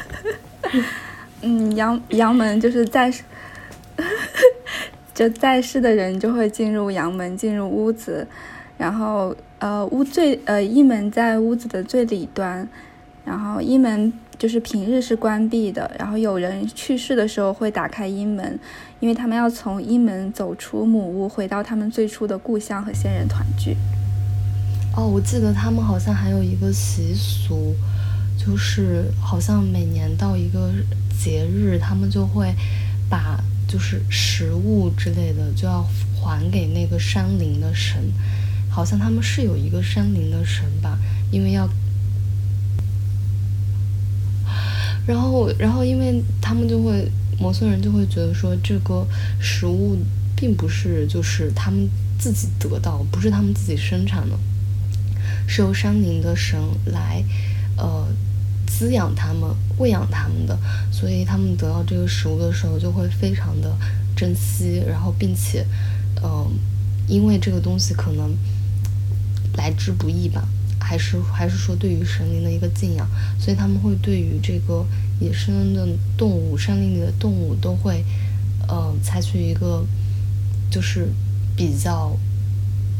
[1.42, 3.14] 嗯，阳阳门就是在。
[5.14, 8.28] 就在世的人就会进入阳门，进入屋子，
[8.80, 12.68] 然后呃屋最呃一门在屋子的最里端，
[13.24, 18.60] 然后一门就是平日是关闭的，然后有人去世的时候会打开阴门，
[19.00, 23.78] 因为他们要从阴门走出母屋，回到他们最初的故乡和先人团聚。
[24.96, 27.76] 哦，我记得他们好像还有一个习俗，
[28.38, 30.72] 就是好像每年到一个
[31.22, 32.54] 节日，他们就会
[33.10, 33.44] 把。
[33.66, 35.82] 就是食物之类的就要
[36.22, 37.98] 还给那个山林的神，
[38.70, 41.00] 好像他们是有一个山林的神吧，
[41.32, 41.68] 因为要，
[45.08, 47.10] 然后然后因为他们就会
[47.40, 49.08] 摩梭人就会觉得说这个
[49.40, 49.98] 食物
[50.36, 51.90] 并不是就是他们
[52.20, 54.38] 自己得到，不是他们自己生产的，
[55.48, 57.24] 是由山林的神来，
[57.78, 58.08] 呃。
[58.66, 59.48] 滋养他们、
[59.78, 60.58] 喂养他们的，
[60.92, 63.72] 所以他们得到这个食物的时候就会非常的
[64.16, 65.64] 珍惜，然后并且，
[66.24, 66.50] 嗯，
[67.08, 68.36] 因为这个东西可能
[69.56, 70.48] 来之不易吧，
[70.80, 73.08] 还是还是说对于神灵的一个敬仰，
[73.40, 74.84] 所以他们会对于这个
[75.20, 75.88] 野生的
[76.18, 78.04] 动物、山林里的动物都会，
[78.68, 79.86] 呃，采取一个
[80.72, 81.10] 就是
[81.56, 82.18] 比较，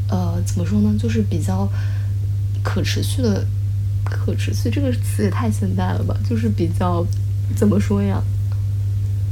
[0.08, 1.68] 呃，怎么说呢，就是比较
[2.64, 3.46] 可持续的。
[4.06, 7.04] 可持续这个词也太现代了吧，就是比较
[7.56, 8.22] 怎么说呀？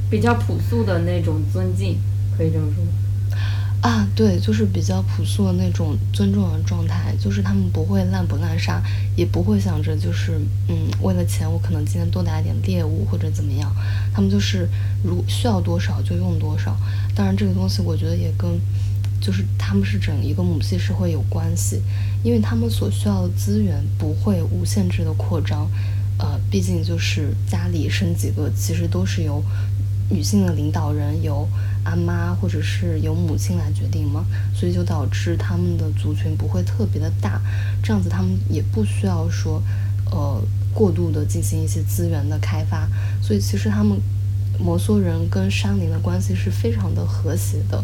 [0.10, 2.00] 比较朴素的那种尊敬，
[2.38, 2.82] 可以这么说。
[3.82, 8.82] 啊，对，就是比较朴素的那种尊重的状态，就是他们不会滥捕滥杀，
[9.16, 10.40] 也不会想着就是
[10.70, 13.70] 嗯，为了钱我可能今天多打一点猎物或者怎么样，
[14.14, 14.68] 他们就是
[15.04, 16.76] 如需要多少就用多少。
[17.14, 18.50] 当然，这个东西我觉得也跟
[19.22, 21.82] 就是他们是整一个母系社会有关系，
[22.24, 25.70] 因为他们所需要的资源不会无限制的扩张，
[26.18, 29.42] 呃，毕竟就是家里生几个，其实都是由
[30.10, 31.48] 女性的领导人由
[31.84, 37.40] 阿妈或者是由母亲来决定嘛，所以就导致他们的族群不会特别的大，
[37.84, 39.62] 这样子他们也不需要说
[40.12, 40.44] 呃
[40.74, 42.90] 过度的进行一些资源的开发，
[43.22, 43.98] 所以其实他们
[44.60, 47.84] 摩梭人跟山林的关系是非常的和谐的，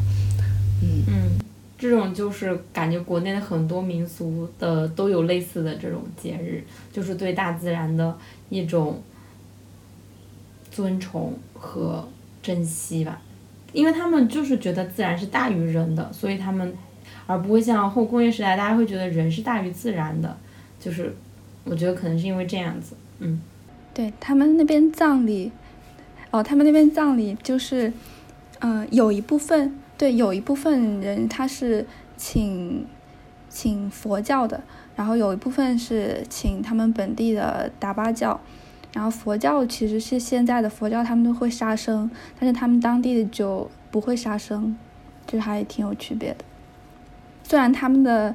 [0.81, 1.03] 嗯。
[1.07, 1.39] 嗯，
[1.77, 8.17] 这种就是感觉国内的很多民俗的都有类似的这种节日，就是对大自然的
[8.49, 9.01] 一种
[10.71, 12.07] 尊崇和。
[12.39, 13.19] 珍惜吧，
[13.73, 16.73] 因为他们就是觉得自然是大于人的，所以他们
[17.25, 20.37] 而不会像后工业时代，大家会觉得人是大于自然的，
[20.79, 21.13] 就是
[21.65, 23.41] 我觉得可能是因为这样子，嗯，
[23.93, 25.51] 对他们那边葬礼，
[26.31, 27.91] 哦，他们那边葬礼就是，
[28.59, 32.85] 嗯，有一部分对，有一部分人他是请
[33.49, 34.61] 请佛教的，
[34.95, 38.39] 然后有一部分是请他们本地的达巴教。
[38.93, 42.09] 然后佛教其实是现在的佛教，他们都会杀生，
[42.39, 44.75] 但是他们当地的就不会杀生，
[45.27, 46.37] 就还挺有区别的。
[47.43, 48.33] 虽然他们的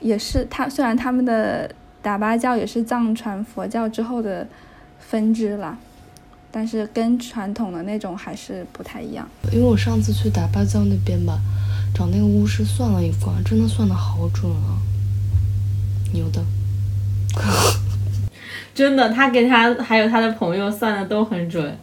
[0.00, 1.70] 也是他，虽然他们的
[2.02, 4.46] 达巴教也是藏传佛教之后的
[4.98, 5.78] 分支啦，
[6.52, 9.28] 但是跟传统的那种还是不太一样。
[9.50, 11.40] 因为我上次去打芭蕉那边吧，
[11.92, 14.78] 找那个巫师算了一卦，真的算的好准啊，
[16.12, 16.44] 牛的。
[18.74, 21.76] 真的，他给他还有他的朋友算的都很准。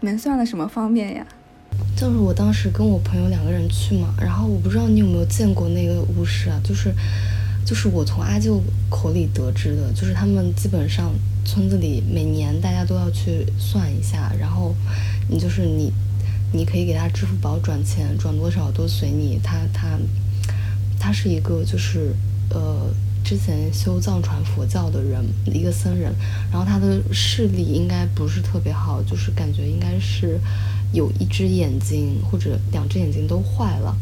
[0.00, 1.26] 能算的什么方面呀？
[1.96, 6.60] 就是我当时跟我朋友两个人去嘛，然后我不知道你有没有见过那个巫师啊？
[6.64, 6.92] 就是，
[7.64, 11.12] 就是我从阿舅口里得知的，就是他们基本上
[11.44, 14.74] 村子里每年大家都要去算一下，然后
[15.28, 15.92] 你就是你，
[16.52, 19.38] 你可以给他支付宝转钱，转多少都随你。
[19.42, 19.98] 他他
[20.98, 22.14] 他是一个就是
[22.50, 22.92] 呃。
[23.22, 26.10] 之前修藏传佛教的人，一个僧人，
[26.50, 30.40] 然后他的视力应该不是特别好，就是感觉应该是
[30.94, 33.94] 有一只眼睛或者两只眼睛都坏了。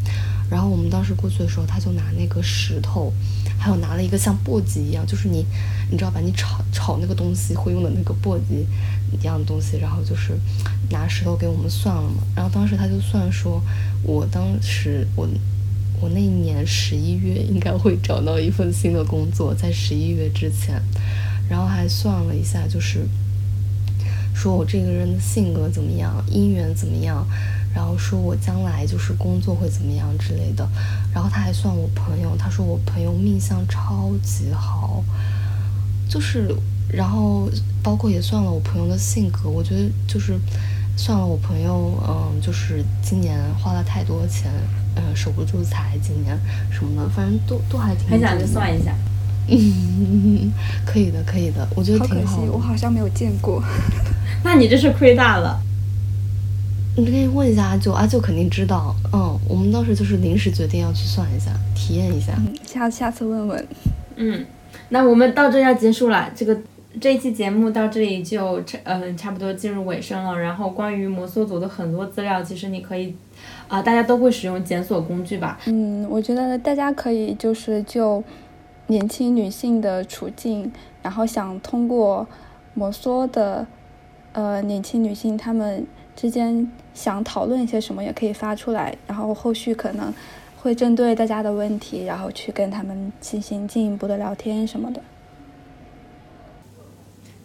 [0.49, 3.13] 然后我们当时过去的时候，他就拿那个石头，
[3.59, 5.45] 还有拿了一个像簸箕一样，就是你
[5.91, 8.65] 你知道吧，你炒炒那个东西会用的那个簸箕
[9.13, 10.39] 一样的东西，然后就是
[10.91, 12.23] 拿石头给我们算了嘛。
[12.37, 13.63] 然后当时他就算说，
[14.03, 15.29] 我当时我。
[16.01, 20.81] 我那一年十一月应该会找到一份新的工作，在十一月之前，
[21.51, 23.01] 然后还算了一下，就是
[24.33, 27.27] 说我这个人的性格怎么样，姻缘怎么样，
[27.75, 30.69] 然后说我将来就是工作会怎么样之类的，
[31.15, 35.03] 然后他还算我朋友，他说我朋友命相超级好，
[36.09, 36.55] 就是，
[36.89, 37.49] 然后
[37.83, 40.39] 包括也算了我朋友的性格，我觉得就是
[40.97, 44.51] 算了我朋友，嗯，就是今年花了太多钱。
[45.01, 46.37] 嗯，守不住财，今年
[46.73, 48.09] 什么的，反正都都还挺。
[48.11, 48.93] 很想去算一下。
[49.47, 50.51] 嗯，
[50.85, 52.43] 可以的，可以的，我觉得挺好。
[52.51, 53.63] 我好像没有见过。
[54.43, 55.63] 那你这是亏大了。
[56.99, 58.93] 你可以问一下阿舅，阿舅肯定知道。
[59.13, 62.33] 嗯，我们当时就是临时决定要去算一下，体验一下。
[62.67, 63.69] 下下次问问。
[64.17, 64.45] 嗯，
[64.89, 66.59] 那我们到这要结束了，这个
[67.01, 70.37] 这一期节目到这里就差嗯差不多进入尾声了。
[70.37, 73.15] 然后关于摩梭族的很多资料，其实你可以。
[73.69, 75.57] 啊，大家都会使用检索工具吧？
[75.67, 78.25] 嗯，我觉得大家可以就是就
[78.89, 80.73] 年轻女性的处境，
[81.03, 82.27] 然后想通过
[82.75, 83.65] 摩梭的
[84.33, 86.69] 呃年轻女性她们之间
[86.99, 90.13] 想讨论一些什么，也可以发出来，然后后续可能
[90.57, 95.01] 会针对大家的问题，然后去跟他们进行进一步的聊天什么的。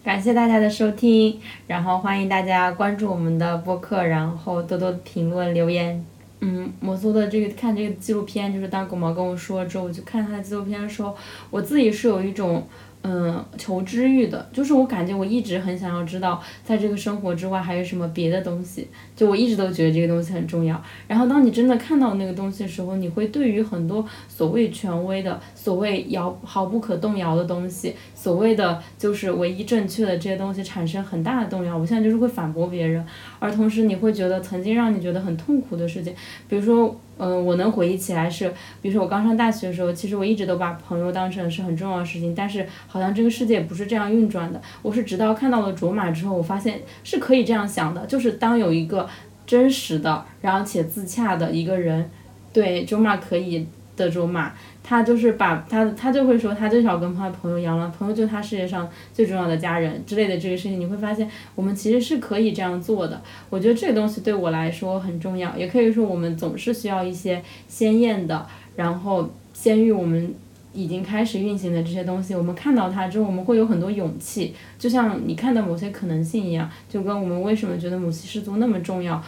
[0.03, 6.03] 感谢大家的收听，然后欢迎大家关注我们的播客，然后多多评论留言。
[6.39, 11.15] 嗯，摩梭的这个看这个纪录片，就是当狗毛跟我说之后，我就看他的纪录片的时候，
[11.51, 12.63] 我自己是有一种。
[13.05, 18.87] 嗯，求知欲的，就是我感觉我一直很想要知道，在这个生活之外还有什么别的东西。
[19.15, 20.81] 就我一直都觉得这个东西很重要。
[21.07, 31.77] 然后当你真的看到那个东西的时候，你会对于很多所谓权威的、所谓遥毫不可动摇的东西，所谓的就是唯一正确的这些东西产生很大的动摇。
[31.77, 33.05] 我现在就是会反驳别人，
[33.39, 36.13] 而同时你会觉得曾经让你觉得很痛苦的事情，
[36.47, 36.95] 比如说。
[37.15, 44.59] 嗯，我能回忆起来是，比如说我刚上大学的时候，其实我一直都把朋友当成是很重要的事情，但是好像这个世界不是这样运转的。
[44.81, 49.07] 我是直到看到了卓玛之后，我发现是可以这样想的，就是当有一个
[49.45, 52.09] 真实的，然后且自洽的一个人，
[52.51, 54.51] 对卓玛可以的卓玛，
[54.81, 63.21] 他就是把他他就会说，他就想跟他朋友一样了，朋友就是他世界上最重要的家人之类的这个事情，你会发现我们其实是可以这样做的。
[63.49, 68.45] 我觉得这个东西对我来说很重要，也可以说我们总是需要一些鲜艳的，
[68.75, 70.33] 然后先于我们
[70.73, 79.23] 已经开始运行的这些东西，我们看到它之后，我们会有很多勇气，就像你看到某些可能性一样，就跟我们为什么觉得母系氏族那么重要。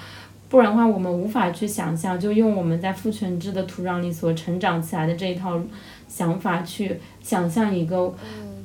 [0.48, 5.60] 不然的话，我们无法去想象，就用我们在父权制的土壤里所成长起来的这一套
[6.08, 8.14] 想法去想象一个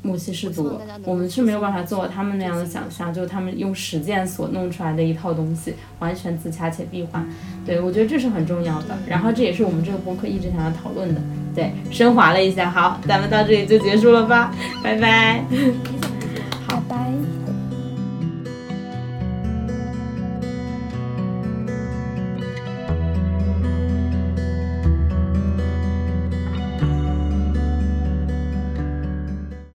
[0.03, 7.27] 母系氏族，我们是没有办法做他们那样的想象，就是他们用实践所弄出来的一套东西，完全自洽且闭环。
[7.67, 8.97] 对，我觉得这是很重要的。
[9.07, 11.21] 然后这也是我们这个博客一直想要讨论的。
[11.55, 15.45] 对，升华了一下，好，咱们到这里就结束了吧，拜拜。